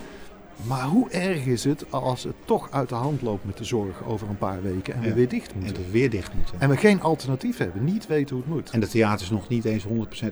Maar 0.67 0.83
hoe 0.83 1.09
erg 1.09 1.45
is 1.45 1.63
het 1.63 1.91
als 1.91 2.23
het 2.23 2.35
toch 2.45 2.71
uit 2.71 2.89
de 2.89 2.95
hand 2.95 3.21
loopt 3.21 3.45
met 3.45 3.57
de 3.57 3.63
zorg 3.63 4.03
over 4.03 4.29
een 4.29 4.37
paar 4.37 4.61
weken 4.61 4.93
en 4.93 5.01
we 5.01 5.13
weer 5.13 5.29
dicht 5.29 5.51
En 5.51 5.57
moeten? 5.57 5.75
dat 5.75 5.85
we 5.85 5.91
weer 5.91 6.09
dicht 6.09 6.33
moeten. 6.33 6.59
En 6.59 6.69
we 6.69 6.77
geen 6.77 7.01
alternatief 7.01 7.57
hebben, 7.57 7.83
niet 7.83 8.07
weten 8.07 8.35
hoe 8.35 8.45
het 8.45 8.53
moet. 8.53 8.69
En 8.69 8.79
de 8.79 8.87
theaters 8.87 9.29
nog 9.29 9.47
niet 9.47 9.65
eens 9.65 9.85
100% 9.85 9.87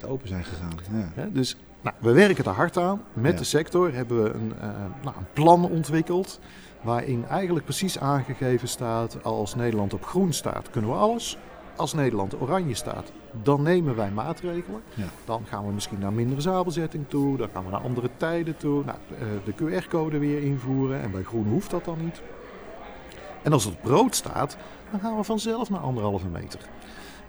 open 0.08 0.28
zijn 0.28 0.44
gegaan. 0.44 0.74
Ja. 1.16 1.28
Dus 1.32 1.58
nou, 1.82 1.96
we 2.00 2.12
werken 2.12 2.46
er 2.46 2.52
hard 2.52 2.78
aan. 2.78 3.02
Met 3.14 3.38
de 3.38 3.44
sector 3.44 3.94
hebben 3.94 4.24
we 4.24 4.30
een, 4.30 4.54
eh, 4.62 4.68
nou, 5.04 5.16
een 5.18 5.28
plan 5.34 5.70
ontwikkeld. 5.70 6.40
Waarin 6.82 7.26
eigenlijk 7.28 7.66
precies 7.66 8.00
aangegeven 8.00 8.68
staat: 8.68 9.24
als 9.24 9.56
Nederland 9.56 9.94
op 9.94 10.06
groen 10.06 10.34
staat, 10.34 10.70
kunnen 10.70 10.90
we 10.90 10.96
alles. 10.96 11.38
Als 11.76 11.94
Nederland 11.94 12.42
oranje 12.42 12.74
staat, 12.74 13.12
dan 13.42 13.62
nemen 13.62 13.96
wij 13.96 14.12
maatregelen. 14.12 14.82
Ja. 14.94 15.06
Dan 15.26 15.46
gaan 15.46 15.66
we 15.66 15.72
misschien 15.72 16.00
naar 16.00 16.14
mindere 16.14 16.42
zaalbezetting 16.42 17.06
toe. 17.08 17.38
Dan 17.38 17.50
gaan 17.54 17.66
we 17.66 17.72
naar 17.72 17.82
andere 17.82 18.10
tijden 18.18 18.58
toe. 18.58 18.84
Nou, 18.84 18.98
eh, 19.20 19.28
de 19.46 19.54
QR-code 19.54 20.18
weer 20.18 20.42
invoeren. 20.44 21.02
En 21.02 21.12
bij 21.12 21.24
groen 21.24 21.48
hoeft 21.48 21.70
dat 21.70 21.86
dan 21.86 21.98
niet. 22.04 22.22
En 23.42 23.54
als 23.54 23.66
het 23.66 23.82
brood 23.82 24.16
staat, 24.16 24.58
dan 24.92 25.00
gaan 25.00 25.18
we 25.18 25.24
vanzelf 25.24 25.70
naar 25.70 25.80
anderhalve 25.80 26.28
meter. 26.28 26.60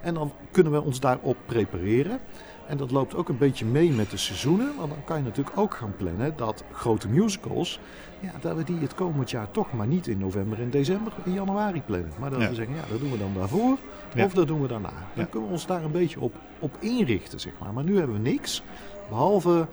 En 0.00 0.14
dan 0.14 0.33
kunnen 0.50 0.72
we 0.72 0.83
ons 0.83 1.00
daarop 1.00 1.37
prepareren. 1.46 2.20
En 2.68 2.77
dat 2.77 2.90
loopt 2.90 3.14
ook 3.14 3.29
een 3.29 3.38
beetje 3.38 3.64
mee 3.64 3.90
met 3.90 4.11
de 4.11 4.16
seizoenen. 4.16 4.77
Want 4.77 4.90
dan 4.90 5.05
kan 5.05 5.16
je 5.16 5.22
natuurlijk 5.22 5.59
ook 5.59 5.74
gaan 5.74 5.94
plannen 5.96 6.33
dat 6.37 6.64
grote 6.72 7.09
musicals... 7.09 7.81
Ja, 8.20 8.31
dat 8.40 8.57
we 8.57 8.64
die 8.64 8.79
het 8.79 8.94
komend 8.94 9.31
jaar 9.31 9.50
toch 9.50 9.72
maar 9.72 9.87
niet 9.87 10.07
in 10.07 10.18
november 10.18 10.61
en 10.61 10.70
december, 10.70 11.12
in 11.24 11.33
januari 11.33 11.83
plannen. 11.83 12.12
Maar 12.18 12.31
dat 12.31 12.40
Ja. 12.40 12.48
we 12.48 12.55
zeggen, 12.55 12.74
ja, 12.74 12.83
dat 12.90 13.00
doen 13.00 13.11
we 13.11 13.18
dan 13.18 13.33
daarvoor 13.35 13.77
Ja. 14.14 14.24
of 14.24 14.33
dat 14.33 14.46
doen 14.46 14.62
we 14.62 14.68
daarna. 14.68 14.88
Dan 14.88 14.98
Ja. 15.14 15.24
kunnen 15.24 15.48
we 15.48 15.55
ons 15.55 15.66
daar 15.66 15.85
een 15.85 15.90
beetje 15.92 16.20
op, 16.20 16.35
op 16.59 16.77
inrichten, 16.81 17.40
zeg 17.40 17.53
maar. 17.61 17.72
Maar 17.72 17.85
nu 17.85 17.96
hebben 17.98 18.22
we 18.22 18.29
niks, 18.31 18.62
behalve 19.09 19.66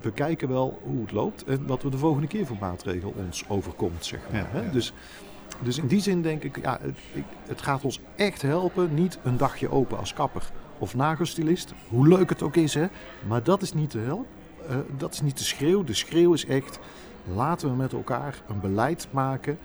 we 0.00 0.12
kijken 0.12 0.48
wel 0.48 0.80
hoe 0.84 1.00
het 1.00 1.12
loopt 1.12 1.44
en 1.44 1.66
wat 1.66 1.82
we 1.82 1.90
de 1.90 1.98
volgende 1.98 2.26
keer 2.26 2.46
voor 2.46 2.56
maatregel 2.60 3.14
ons 3.26 3.44
overkomt, 3.48 4.04
zeg 4.04 4.20
maar. 4.32 4.46
Hè. 4.50 4.70
Dus, 4.70 4.92
dus 5.60 5.78
in 5.78 5.86
die 5.86 6.00
zin 6.00 6.22
denk 6.22 6.42
ik, 6.42 6.58
ja, 6.62 6.78
het, 6.82 6.98
ik, 7.12 7.24
het 7.46 7.62
gaat 7.62 7.82
ons 7.84 8.00
echt 8.16 8.42
helpen, 8.42 8.94
niet 8.94 9.18
een 9.22 9.36
dagje 9.36 9.70
open 9.70 9.98
als 9.98 10.12
kapper 10.14 10.50
of 10.82 10.94
nagelstilist, 10.94 11.72
hoe 11.88 12.08
leuk 12.08 12.28
het 12.28 12.42
ook 12.42 12.56
is, 12.56 12.74
hè. 12.74 12.86
Maar 13.26 13.42
dat 13.42 13.62
is 13.62 13.72
niet 13.72 13.90
de 13.90 13.98
help, 13.98 14.26
eh, 14.68 14.76
dat 14.96 15.12
is 15.12 15.20
niet 15.20 15.38
de 15.38 15.44
schreeuw. 15.44 15.84
De 15.84 15.94
schreeuw 15.94 16.32
is 16.32 16.46
echt, 16.46 16.78
laten 17.34 17.70
we 17.70 17.76
met 17.76 17.92
elkaar 17.92 18.42
een 18.48 18.60
beleid 18.60 19.08
maken 19.10 19.58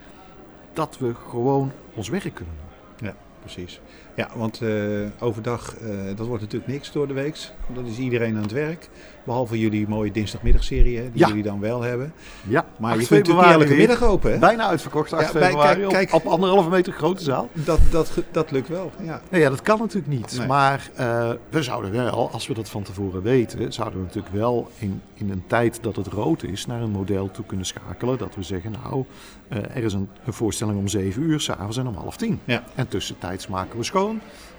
dat 0.72 0.98
we 0.98 1.14
gewoon 1.14 1.72
ons 1.94 2.08
werk 2.08 2.34
kunnen 2.34 2.54
doen. 2.54 3.08
Ja, 3.08 3.16
precies. 3.40 3.80
Ja, 4.18 4.28
want 4.34 4.60
eh, 4.62 4.70
overdag, 5.18 5.74
eh, 5.76 5.88
dat 6.16 6.26
wordt 6.26 6.42
natuurlijk 6.42 6.72
niks 6.72 6.92
door 6.92 7.06
de 7.08 7.14
week. 7.14 7.38
Dat 7.74 7.86
is 7.86 7.98
iedereen 7.98 8.36
aan 8.36 8.42
het 8.42 8.52
werk. 8.52 8.88
Behalve 9.24 9.58
jullie 9.58 9.88
mooie 9.88 10.10
dinsdagmiddagserie 10.10 10.96
hè, 10.96 11.02
die 11.10 11.18
Ja. 11.20 11.28
jullie 11.28 11.42
dan 11.42 11.60
wel 11.60 11.82
hebben. 11.82 12.12
Ja, 12.48 12.66
Maar 12.78 12.92
8 12.92 13.00
je 13.00 13.06
kunt 13.06 13.26
natuurlijk 13.26 13.52
elke 13.52 13.66
weer. 13.66 13.76
middag 13.76 14.02
open. 14.02 14.32
Hè? 14.32 14.38
Bijna 14.38 14.66
uitverkocht, 14.68 15.12
8 15.12 15.26
Ja, 15.26 15.32
bij- 15.32 15.42
februari, 15.42 15.74
kijk- 15.74 15.86
op- 15.86 15.92
kijk. 15.92 16.12
Op, 16.14 16.26
anderhalve 16.26 16.68
meter 16.70 16.92
grote 16.92 17.22
zaal. 17.22 17.48
Dat, 17.52 17.78
dat, 17.90 18.12
dat 18.30 18.50
lukt 18.50 18.68
wel. 18.68 18.90
Ja. 19.02 19.20
Nee, 19.30 19.40
ja, 19.40 19.48
dat 19.50 19.62
kan 19.62 19.78
natuurlijk 19.78 20.06
niet. 20.12 20.34
Nee. 20.38 20.46
Maar 20.46 20.90
eh, 20.94 21.30
we 21.50 21.62
zouden 21.62 21.92
wel, 21.92 22.30
als 22.32 22.46
we 22.46 22.54
dat 22.54 22.68
van 22.68 22.82
tevoren 22.82 23.22
weten, 23.22 23.72
zouden 23.72 23.98
we 23.98 24.04
natuurlijk 24.04 24.34
wel 24.34 24.70
in, 24.78 25.00
in 25.14 25.30
een 25.30 25.42
tijd 25.46 25.78
dat 25.82 25.96
het 25.96 26.06
rood 26.06 26.42
is, 26.42 26.66
naar 26.66 26.82
een 26.82 26.90
model 26.90 27.30
toe 27.30 27.44
kunnen 27.44 27.66
schakelen. 27.66 28.18
Dat 28.18 28.34
we 28.34 28.42
zeggen, 28.42 28.74
nou, 28.82 29.04
er 29.48 29.84
is 29.84 29.92
een, 29.92 30.08
een 30.24 30.32
voorstelling 30.32 30.78
om 30.78 30.88
7 30.88 31.22
uur, 31.22 31.40
s'avonds 31.40 31.76
en 31.76 31.86
om 31.86 31.94
half 31.94 32.16
tien. 32.16 32.40
Ja. 32.44 32.62
En 32.74 32.88
tussentijds 32.88 33.46
maken 33.46 33.78
we 33.78 33.84
schoon. 33.84 34.07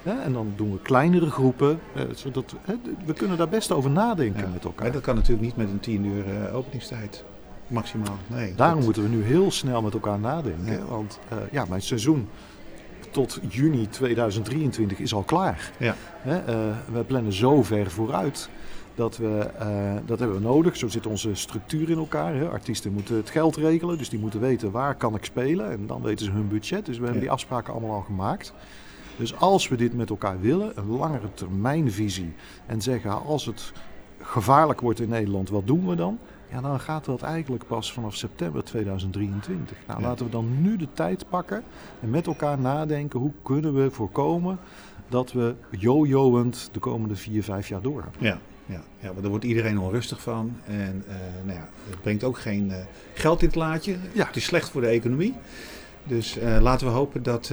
En 0.03 0.33
dan 0.33 0.53
doen 0.55 0.71
we 0.71 0.79
kleinere 0.81 1.29
groepen. 1.29 1.79
zodat, 2.15 2.55
we 3.05 3.13
kunnen 3.13 3.37
daar 3.37 3.49
best 3.49 3.71
over 3.71 3.89
nadenken 3.89 4.41
Ja. 4.41 4.47
met 4.53 4.63
elkaar. 4.63 4.83
Maar 4.83 4.91
dat 4.93 5.01
kan 5.01 5.15
natuurlijk 5.15 5.41
niet 5.41 5.55
met 5.55 5.69
een 5.69 5.79
10 5.79 6.05
uur 6.05 6.23
eh, 6.47 6.55
openingstijd. 6.55 7.23
Maximaal. 7.67 8.17
Nee, 8.27 8.53
Daarom 8.55 8.75
dat- 8.75 8.85
moeten 8.85 9.03
we 9.03 9.09
nu 9.09 9.23
heel 9.23 9.51
snel 9.51 9.81
met 9.81 9.93
elkaar 9.93 10.19
nadenken. 10.19 10.73
Ja. 10.73 10.85
Want 10.89 11.19
eh, 11.29 11.37
ja, 11.51 11.65
mijn 11.69 11.81
seizoen 11.81 12.27
tot 13.11 13.39
juni 13.49 13.87
2023 13.89 14.99
is 14.99 15.13
al 15.13 15.21
klaar. 15.23 15.71
Ja. 15.77 15.95
Hè, 16.21 16.37
eh, 16.37 16.75
we 16.93 17.03
plannen 17.03 17.33
zo 17.33 17.63
ver 17.63 17.91
vooruit 17.91 18.49
dat 18.95 19.17
we, 19.17 19.47
dat 20.05 20.19
hebben 20.19 20.37
we 20.37 20.43
nodig. 20.43 20.77
Zo 20.77 20.87
zit 20.87 21.05
onze 21.07 21.35
structuur 21.35 21.89
in 21.89 21.97
elkaar. 21.97 22.35
Hè. 22.35 22.49
Artiesten 22.49 22.91
moeten 22.93 23.15
het 23.15 23.29
geld 23.29 23.55
regelen, 23.55 23.97
dus 23.97 24.09
die 24.09 24.19
moeten 24.19 24.39
weten 24.39 24.71
waar 24.71 24.95
kan 24.95 25.15
ik 25.15 25.25
spelen. 25.25 25.71
En 25.71 25.87
dan 25.87 26.01
weten 26.01 26.25
ze 26.25 26.31
hun 26.31 26.47
budget. 26.47 26.85
Dus 26.85 26.95
we 26.97 27.03
hebben 27.03 27.13
Ja. 27.21 27.27
die 27.27 27.31
afspraken 27.31 27.73
allemaal 27.73 27.95
al 27.95 28.01
gemaakt. 28.01 28.53
Dus 29.19 29.35
als 29.35 29.67
we 29.67 29.75
dit 29.75 29.93
met 29.93 30.09
elkaar 30.09 30.39
willen, 30.41 30.71
een 30.75 30.87
langere 30.89 31.33
termijnvisie 31.33 32.33
en 32.65 32.81
zeggen 32.81 33.23
als 33.25 33.45
het 33.45 33.71
gevaarlijk 34.21 34.81
wordt 34.81 34.99
in 34.99 35.09
Nederland, 35.09 35.49
wat 35.49 35.67
doen 35.67 35.87
we 35.87 35.95
dan? 35.95 36.17
Ja, 36.51 36.61
dan 36.61 36.79
gaat 36.79 37.05
dat 37.05 37.21
eigenlijk 37.21 37.67
pas 37.67 37.93
vanaf 37.93 38.15
september 38.15 38.63
2023. 38.63 39.77
Nou, 39.87 40.01
Ja. 40.01 40.07
laten 40.07 40.25
we 40.25 40.31
dan 40.31 40.61
nu 40.61 40.77
de 40.77 40.87
tijd 40.93 41.29
pakken 41.29 41.63
en 42.01 42.09
met 42.09 42.27
elkaar 42.27 42.59
nadenken 42.59 43.19
hoe 43.19 43.31
kunnen 43.43 43.73
we 43.83 43.91
voorkomen 43.91 44.59
dat 45.09 45.31
we 45.31 45.55
jojoend 45.69 46.69
de 46.71 46.79
komende 46.79 47.15
vier, 47.15 47.43
vijf 47.43 47.67
jaar 47.67 47.81
doorgaan. 47.81 48.11
Ja, 48.19 48.39
ja, 48.65 48.81
ja, 48.99 49.07
want 49.07 49.19
daar 49.21 49.29
wordt 49.29 49.45
iedereen 49.45 49.79
onrustig 49.79 50.21
van. 50.21 50.55
En 50.65 51.03
uh, 51.07 51.15
nou 51.45 51.57
ja, 51.57 51.69
het 51.89 52.01
brengt 52.01 52.23
ook 52.23 52.39
geen 52.39 52.67
uh, 52.69 52.75
geld 53.13 53.41
in 53.41 53.47
het 53.47 53.55
laadje. 53.55 53.95
Ja. 54.13 54.25
Het 54.25 54.35
is 54.35 54.43
slecht 54.45 54.69
voor 54.69 54.81
de 54.81 54.87
economie. 54.87 55.33
Dus 56.03 56.37
uh, 56.37 56.57
laten 56.61 56.87
we 56.87 56.93
hopen 56.93 57.23
dat, 57.23 57.51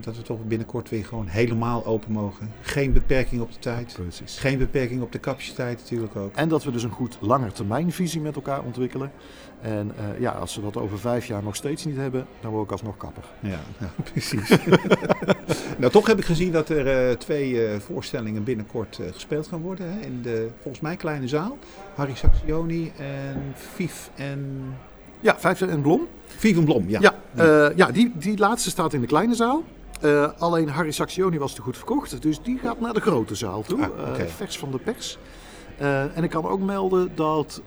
dat 0.00 0.16
we 0.16 0.22
toch 0.22 0.44
binnenkort 0.44 0.90
weer 0.90 1.04
gewoon 1.04 1.26
helemaal 1.26 1.86
open 1.86 2.12
mogen. 2.12 2.52
Geen 2.60 2.92
beperking 2.92 3.40
op 3.40 3.52
de 3.52 3.58
tijd. 3.58 3.92
Precies. 3.92 4.38
Geen 4.38 4.58
beperking 4.58 5.02
op 5.02 5.12
de 5.12 5.20
capaciteit 5.20 5.78
natuurlijk 5.78 6.16
ook. 6.16 6.34
En 6.34 6.48
dat 6.48 6.64
we 6.64 6.70
dus 6.70 6.82
een 6.82 6.90
goed 6.90 7.18
langetermijnvisie 7.20 8.20
met 8.20 8.34
elkaar 8.34 8.62
ontwikkelen. 8.62 9.12
En 9.60 9.92
uh, 9.98 10.20
ja, 10.20 10.30
als 10.30 10.56
we 10.56 10.62
dat 10.62 10.76
over 10.76 10.98
vijf 10.98 11.26
jaar 11.26 11.42
nog 11.42 11.56
steeds 11.56 11.84
niet 11.84 11.96
hebben, 11.96 12.26
dan 12.40 12.50
word 12.50 12.64
ik 12.64 12.70
alsnog 12.70 12.96
kapper. 12.96 13.24
Ja, 13.40 13.60
ja 13.78 13.90
precies. 14.12 14.48
nou, 15.78 15.92
toch 15.92 16.06
heb 16.06 16.18
ik 16.18 16.24
gezien 16.24 16.52
dat 16.52 16.68
er 16.68 17.08
uh, 17.10 17.16
twee 17.16 17.50
uh, 17.50 17.78
voorstellingen 17.78 18.44
binnenkort 18.44 19.00
gespeeld 19.12 19.46
gaan 19.46 19.60
worden. 19.60 19.92
Hè? 19.92 20.00
In 20.00 20.22
de, 20.22 20.48
volgens 20.60 20.82
mij, 20.82 20.96
kleine 20.96 21.28
zaal. 21.28 21.58
Harry 21.94 22.14
Saxioni 22.14 22.92
en 22.98 23.52
Vief 23.54 24.10
en... 24.14 24.64
Ja, 25.20 25.38
Vijf 25.38 25.60
en 25.60 25.80
Blom. 25.80 26.06
Vief 26.26 26.56
en 26.56 26.64
Blom, 26.64 26.88
ja. 26.88 27.00
Ja, 27.00 27.72
ja 27.76 27.90
die, 27.90 28.12
die 28.14 28.38
laatste 28.38 28.70
staat 28.70 28.92
in 28.92 29.00
de 29.00 29.06
kleine 29.06 29.34
zaal. 29.34 29.62
alleen 30.38 30.68
Harry 30.68 30.90
Saxioni 30.90 31.38
was 31.38 31.54
te 31.54 31.62
goed 31.62 31.76
verkocht, 31.76 32.22
dus 32.22 32.42
die 32.42 32.58
gaat 32.58 32.80
naar 32.80 32.92
de 32.92 33.00
grote 33.00 33.34
zaal 33.34 33.62
toe. 33.62 33.82
Ah, 33.82 34.10
okay. 34.12 34.28
vers 34.28 34.58
van 34.58 34.70
de 34.70 34.78
pers. 34.78 35.18
En 36.14 36.24
ik 36.24 36.30
kan 36.30 36.46
ook 36.46 36.60
melden 36.60 37.10
dat 37.14 37.62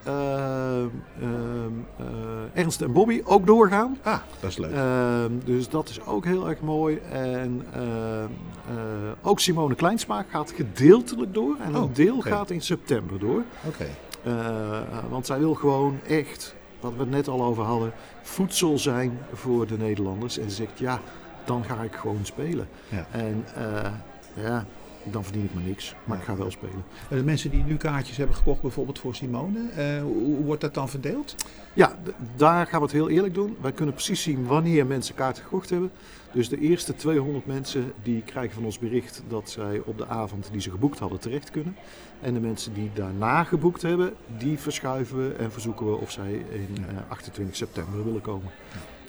Ernst 2.54 2.82
en 2.82 2.92
Bobby 2.92 3.22
ook 3.26 3.46
doorgaan. 3.46 3.98
Ah, 4.04 4.20
dat 4.40 4.50
is 4.50 4.58
leuk. 4.58 4.72
Ehm, 4.72 5.32
dus 5.46 5.70
dat 5.70 5.90
is 5.90 6.06
ook 6.06 6.26
heel 6.26 6.50
erg 6.50 6.62
mooi. 6.62 7.00
En 7.12 7.66
ook 9.22 9.40
Simone 9.40 9.76
Kleinsma 9.76 10.26
gaat 10.30 10.52
gedeeltelijk 10.52 11.34
door. 11.34 11.56
En 11.60 11.74
een 11.74 11.82
oh, 11.82 11.94
deel 11.94 12.18
okay. 12.18 12.32
gaat 12.32 12.50
in 12.50 12.62
september 12.62 13.20
door. 13.20 13.44
Oké. 13.66 13.88
Okay. 14.24 15.10
want 15.10 15.26
zij 15.26 15.40
wil 15.40 15.54
gewoon 15.54 16.00
echt, 16.08 16.56
wat 16.80 16.94
we 16.94 17.00
het 17.00 17.10
net 17.10 17.28
al 17.28 17.44
over 17.44 17.64
hadden, 17.64 17.92
voedsel 18.22 18.80
zijn 18.80 19.20
voor 19.34 19.68
de 19.68 19.78
Nederlanders. 19.78 20.38
En 20.38 20.50
ze 20.50 20.56
zegt 20.56 20.80
ja, 20.80 21.00
dan 21.46 21.64
ga 21.64 21.82
ik 21.82 21.96
gewoon 21.96 22.26
spelen. 22.26 22.68
Ja. 22.90 23.06
En 23.12 23.46
ja, 24.34 24.66
dan 25.04 25.24
verdien 25.24 25.44
ik 25.44 25.54
maar 25.54 25.64
niks. 25.64 25.96
Maar 26.04 26.16
ja. 26.16 26.22
ik 26.22 26.30
ga 26.30 26.38
wel 26.38 26.52
spelen. 26.52 26.84
De 27.10 27.24
mensen 27.24 27.50
die 27.50 27.64
nu 27.64 27.78
kaartjes 27.78 28.18
hebben 28.18 28.36
gekocht, 28.36 28.62
bijvoorbeeld 28.62 29.00
voor 29.00 29.16
Simone, 29.16 29.60
uh, 29.78 30.02
hoe, 30.02 30.44
wordt 30.44 30.62
dat 30.62 30.74
dan 30.74 30.90
verdeeld? 30.90 31.36
Ja, 31.74 32.00
daar 32.36 32.68
gaan 32.68 32.80
we 32.80 32.86
het 32.86 32.96
heel 32.96 33.10
eerlijk 33.10 33.34
doen. 33.34 33.58
Wij 33.62 33.72
kunnen 33.72 33.94
precies 33.94 34.22
zien 34.22 34.46
wanneer 34.46 34.86
mensen 34.86 35.16
kaarten 35.16 35.44
gekocht 35.44 35.70
hebben. 35.70 35.92
Dus 36.32 36.50
de 36.50 36.60
eerste 36.60 36.96
200 36.96 37.46
mensen 37.46 37.94
die 38.04 38.22
krijgen 38.22 38.54
van 38.54 38.66
ons 38.66 38.80
bericht 38.80 39.24
dat 39.28 39.50
zij 39.50 39.82
op 39.86 39.98
de 39.98 40.08
avond 40.08 40.50
die 40.52 40.62
ze 40.62 40.72
geboekt 40.72 41.00
hadden 41.00 41.20
terecht 41.20 41.52
kunnen. 41.52 41.76
En 42.22 42.34
de 42.34 42.40
mensen 42.40 42.74
die 42.74 42.92
daarna 42.94 43.44
geboekt 43.44 43.82
hebben, 43.82 44.14
die 44.38 44.60
verschuiven 44.60 45.18
we 45.18 45.34
en 45.34 45.52
verzoeken 45.52 45.86
we 45.86 45.98
of 45.98 46.12
zij 46.12 46.32
in 46.32 46.78
uh, 46.80 46.86
28 47.08 47.56
september 47.56 48.04
willen 48.06 48.22
komen. 48.22 48.52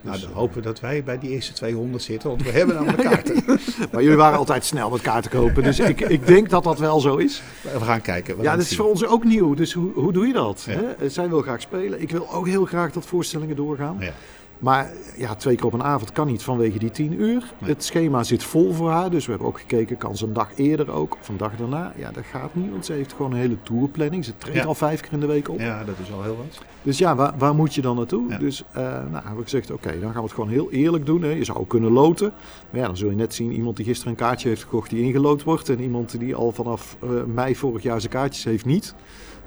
Nou, 0.01 0.21
dan 0.21 0.31
hopen 0.33 0.57
we 0.57 0.63
dat 0.63 0.81
wij 0.81 1.03
bij 1.03 1.19
die 1.19 1.31
eerste 1.31 1.53
200 1.53 2.03
zitten, 2.03 2.29
want 2.29 2.43
we 2.43 2.51
hebben 2.51 2.75
namelijk 2.75 3.03
kaarten. 3.11 3.45
maar 3.93 4.03
jullie 4.03 4.17
waren 4.17 4.39
altijd 4.39 4.65
snel 4.65 4.91
met 4.91 5.01
kaarten 5.01 5.31
kopen, 5.31 5.63
dus 5.63 5.79
ik, 5.79 6.01
ik 6.01 6.27
denk 6.27 6.51
dat 6.51 6.65
dat 6.65 6.79
wel 6.79 7.01
zo 7.01 7.17
is. 7.17 7.43
We 7.63 7.81
gaan 7.81 8.01
kijken. 8.01 8.37
We 8.37 8.43
ja, 8.43 8.49
gaan 8.49 8.59
dat 8.59 8.71
is 8.71 8.77
voor 8.77 8.89
ons 8.89 9.07
ook 9.07 9.25
nieuw, 9.25 9.55
dus 9.55 9.73
hoe, 9.73 9.93
hoe 9.93 10.13
doe 10.13 10.27
je 10.27 10.33
dat? 10.33 10.67
Hè? 10.71 11.09
Zij 11.09 11.29
wil 11.29 11.43
graag 11.43 11.61
spelen. 11.61 12.03
Ik 12.03 12.11
wil 12.11 12.33
ook 12.33 12.47
heel 12.47 12.65
graag 12.65 12.93
dat 12.93 13.07
voorstellingen 13.07 13.57
doorgaan. 13.57 13.97
Ja. 14.01 14.13
Maar 14.61 14.91
ja, 15.17 15.35
twee 15.35 15.57
keer 15.57 15.67
op 15.67 15.73
een 15.73 15.83
avond 15.83 16.13
kan 16.13 16.27
niet 16.27 16.43
vanwege 16.43 16.79
die 16.79 16.91
tien 16.91 17.21
uur. 17.21 17.53
Nee. 17.59 17.71
Het 17.71 17.85
schema 17.85 18.23
zit 18.23 18.43
vol 18.43 18.73
voor 18.73 18.91
haar. 18.91 19.11
Dus 19.11 19.25
we 19.25 19.31
hebben 19.31 19.49
ook 19.49 19.59
gekeken, 19.59 19.97
kan 19.97 20.17
ze 20.17 20.25
een 20.27 20.33
dag 20.33 20.49
eerder 20.57 20.91
ook 20.93 21.17
of 21.21 21.29
een 21.29 21.37
dag 21.37 21.57
daarna? 21.57 21.93
Ja, 21.97 22.11
dat 22.11 22.25
gaat 22.25 22.55
niet, 22.55 22.71
want 22.71 22.87
ze 22.87 22.93
heeft 22.93 23.13
gewoon 23.13 23.33
een 23.33 23.39
hele 23.39 23.57
tourplanning. 23.63 24.25
Ze 24.25 24.37
treedt 24.39 24.57
Ja. 24.57 24.65
al 24.65 24.75
vijf 24.75 25.01
keer 25.01 25.13
in 25.13 25.21
de 25.21 25.27
week 25.27 25.49
op. 25.49 25.59
Ja, 25.59 25.85
dat 25.85 25.95
is 26.03 26.13
al 26.13 26.23
heel 26.23 26.37
wat. 26.37 26.59
Dus 26.83 26.99
ja, 26.99 27.15
waar, 27.17 27.35
waar 27.39 27.55
moet 27.55 27.75
je 27.75 27.81
dan 27.81 27.97
naartoe? 27.97 28.29
Ja. 28.29 28.39
Dus 28.39 28.65
uh, 28.71 28.75
nou, 28.83 29.13
hebben 29.13 29.37
we 29.37 29.43
gezegd, 29.43 29.71
oké, 29.71 29.91
dan 30.01 30.11
gaan 30.13 30.21
we 30.21 30.23
het 30.23 30.33
gewoon 30.33 30.51
heel 30.51 30.71
eerlijk 30.71 31.07
doen. 31.07 31.23
Hè. 31.23 31.31
Je 31.31 31.45
zou 31.45 31.59
ook 31.59 31.69
kunnen 31.69 31.93
loten. 31.93 32.33
Maar 32.71 32.81
ja, 32.81 32.87
dan 32.87 32.97
zul 32.97 33.11
je 33.11 33.17
net 33.17 33.35
zien, 33.35 33.53
iemand 33.53 33.77
die 33.77 33.85
gisteren 33.85 34.13
een 34.13 34.19
kaartje 34.19 34.49
heeft 34.49 34.63
gekocht 34.63 34.91
die 34.91 35.03
ingelood 35.03 35.43
wordt. 35.43 35.69
En 35.69 35.81
iemand 35.81 36.19
die 36.19 36.35
al 36.35 36.53
vanaf 36.53 36.97
uh, 37.05 37.11
mei 37.35 37.57
vorig 37.57 37.83
jaar 37.83 38.01
zijn 38.01 38.13
kaartjes 38.13 38.45
heeft 38.45 38.65
niet. 38.65 38.95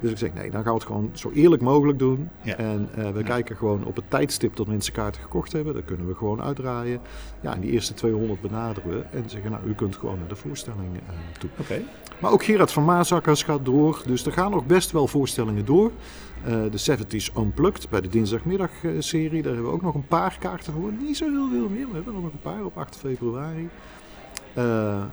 Dus 0.03 0.11
ik 0.11 0.17
zeg, 0.17 0.33
nee, 0.33 0.49
dan 0.51 0.63
gaan 0.63 0.71
we 0.73 0.77
het 0.79 0.87
gewoon 0.87 1.09
zo 1.13 1.31
eerlijk 1.33 1.61
mogelijk 1.61 1.99
doen. 1.99 2.29
Ja. 2.41 2.55
En 2.55 2.89
uh, 2.97 3.09
we 3.09 3.19
Ja. 3.19 3.25
kijken 3.25 3.55
gewoon 3.55 3.85
op 3.85 3.95
het 3.95 4.09
tijdstip 4.09 4.55
dat 4.55 4.67
mensen 4.67 4.93
kaarten 4.93 5.21
gekocht 5.21 5.51
hebben. 5.51 5.73
Dat 5.73 5.85
kunnen 5.85 6.07
we 6.07 6.15
gewoon 6.15 6.41
uitdraaien. 6.41 6.99
Ja, 7.41 7.53
en 7.53 7.59
die 7.61 7.71
eerste 7.71 7.93
200 7.93 8.41
benaderen 8.41 8.89
we. 8.89 9.01
En 9.11 9.23
zeggen, 9.29 9.51
nou, 9.51 9.63
u 9.67 9.73
kunt 9.73 9.95
gewoon 9.95 10.19
naar 10.19 10.27
de 10.27 10.35
voorstelling 10.35 10.93
uh, 10.93 10.99
toe. 11.39 11.49
Oké. 11.59 11.81
Maar 12.19 12.31
ook 12.31 12.43
Gerard 12.43 12.71
van 12.71 12.85
Maasakkers 12.85 13.43
gaat 13.43 13.65
door. 13.65 14.01
Dus 14.05 14.25
er 14.25 14.31
gaan 14.31 14.51
nog 14.51 14.65
best 14.65 14.91
wel 14.91 15.07
voorstellingen 15.07 15.65
door. 15.65 15.91
Uh, 16.47 16.49
de 16.71 16.97
70s 16.97 17.37
Unplugged 17.37 17.89
bij 17.89 18.01
de 18.01 18.07
dinsdagmiddag-serie. 18.09 19.41
Daar 19.41 19.53
hebben 19.53 19.69
we 19.71 19.75
ook 19.75 19.81
nog 19.81 19.93
een 19.95 20.07
paar 20.07 20.37
kaarten 20.39 20.73
voor. 20.73 20.91
Niet 21.01 21.17
zo 21.17 21.25
heel 21.29 21.49
veel 21.49 21.69
meer. 21.69 21.87
We 21.87 21.93
hebben 21.95 22.13
er 22.15 22.21
nog 22.21 22.31
een 22.31 22.41
paar 22.41 22.65
op 22.65 22.77
8 22.77 22.95
februari. 22.95 23.69
Uh, 24.57 25.03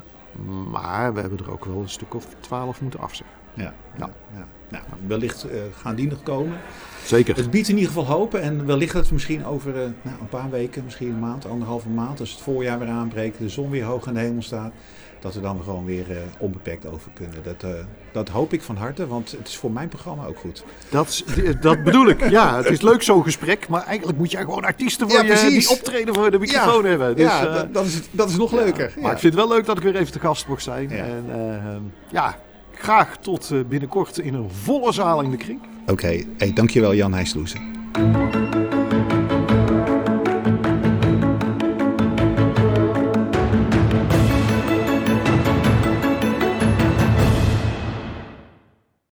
maar 0.71 1.15
we 1.15 1.21
hebben 1.21 1.39
er 1.39 1.51
ook 1.53 1.65
wel 1.65 1.81
een 1.81 1.89
stuk 1.89 2.15
of 2.15 2.27
12 2.41 2.81
moeten 2.81 3.01
afzeggen. 3.01 3.37
Ja. 3.55 3.75
Ja. 3.99 4.11
ja. 4.33 4.47
Nou, 4.71 4.85
wellicht 5.07 5.45
uh, 5.45 5.53
gaan 5.77 5.95
die 5.95 6.09
nog 6.09 6.23
komen. 6.23 6.59
Zeker. 7.05 7.37
Het 7.37 7.51
biedt 7.51 7.69
in 7.69 7.75
ieder 7.75 7.93
geval 7.93 8.17
hoop. 8.17 8.35
En 8.35 8.67
wellicht 8.67 8.93
dat 8.93 9.09
we 9.09 9.15
misschien 9.15 9.45
over 9.45 9.75
uh, 9.75 9.81
nou, 10.03 10.21
een 10.21 10.29
paar 10.29 10.51
weken, 10.51 10.85
misschien 10.85 11.09
een 11.09 11.19
maand, 11.19 11.47
anderhalve 11.47 11.89
maand, 11.89 12.21
als 12.21 12.31
het 12.31 12.41
voorjaar 12.41 12.79
weer 12.79 12.89
aanbreekt, 12.89 13.39
de 13.39 13.49
zon 13.49 13.71
weer 13.71 13.85
hoog 13.85 14.07
aan 14.07 14.15
de 14.15 14.21
hemel 14.21 14.43
staat, 14.43 14.73
dat 15.21 15.35
we 15.35 15.41
dan 15.41 15.63
gewoon 15.63 15.85
weer 15.85 16.11
uh, 16.11 16.17
onbeperkt 16.39 16.87
over 16.87 17.11
kunnen. 17.15 17.43
Dat, 17.43 17.63
uh, 17.65 17.71
dat 18.13 18.29
hoop 18.29 18.53
ik 18.53 18.63
van 18.63 18.77
harte, 18.77 19.07
want 19.07 19.31
het 19.31 19.49
is 19.49 19.57
voor 19.57 19.71
mijn 19.71 19.89
programma 19.89 20.27
ook 20.27 20.39
goed. 20.39 20.65
Dat, 20.89 21.25
dat 21.61 21.85
bedoel 21.85 22.09
ik. 22.09 22.31
Ja, 22.31 22.57
het 22.57 22.67
is 22.71 22.81
leuk 22.81 23.03
zo'n 23.03 23.23
gesprek, 23.23 23.69
maar 23.69 23.85
eigenlijk 23.85 24.19
moet 24.19 24.31
je 24.31 24.37
gewoon 24.37 24.65
artiesten 24.65 25.11
voor 25.11 25.25
ja, 25.25 25.35
je 25.35 25.49
die 25.49 25.71
optreden 25.71 26.15
voor 26.15 26.31
de 26.31 26.39
microfoon 26.39 26.83
ja, 26.83 26.89
hebben. 26.89 27.17
Dus, 27.17 27.27
ja, 27.27 27.45
dat, 27.45 27.75
dat, 27.75 27.85
is, 27.85 28.01
dat 28.11 28.31
is 28.31 28.37
nog 28.37 28.53
leuker. 28.53 28.93
Ja, 28.95 29.03
maar 29.03 29.13
ik 29.13 29.19
vind 29.19 29.35
het 29.35 29.43
wel 29.43 29.57
leuk 29.57 29.67
dat 29.67 29.77
ik 29.77 29.83
weer 29.83 29.97
even 29.97 30.13
te 30.13 30.21
gast 30.21 30.47
mocht 30.47 30.63
zijn. 30.63 30.91
En 30.91 31.25
uh, 31.29 31.77
ja, 32.09 32.39
graag 32.81 33.17
tot 33.17 33.51
uh, 33.53 33.65
binnenkort 33.65 34.19
in 34.19 34.35
een 34.35 34.51
volle 34.51 34.93
zaal 34.93 35.21
in 35.23 35.31
de 35.31 35.37
kring. 35.37 35.61
Oké, 35.87 36.25
hey, 36.39 36.53
dankjewel 36.53 36.95
Jan 36.95 37.15
Heijsloesen. 37.15 37.61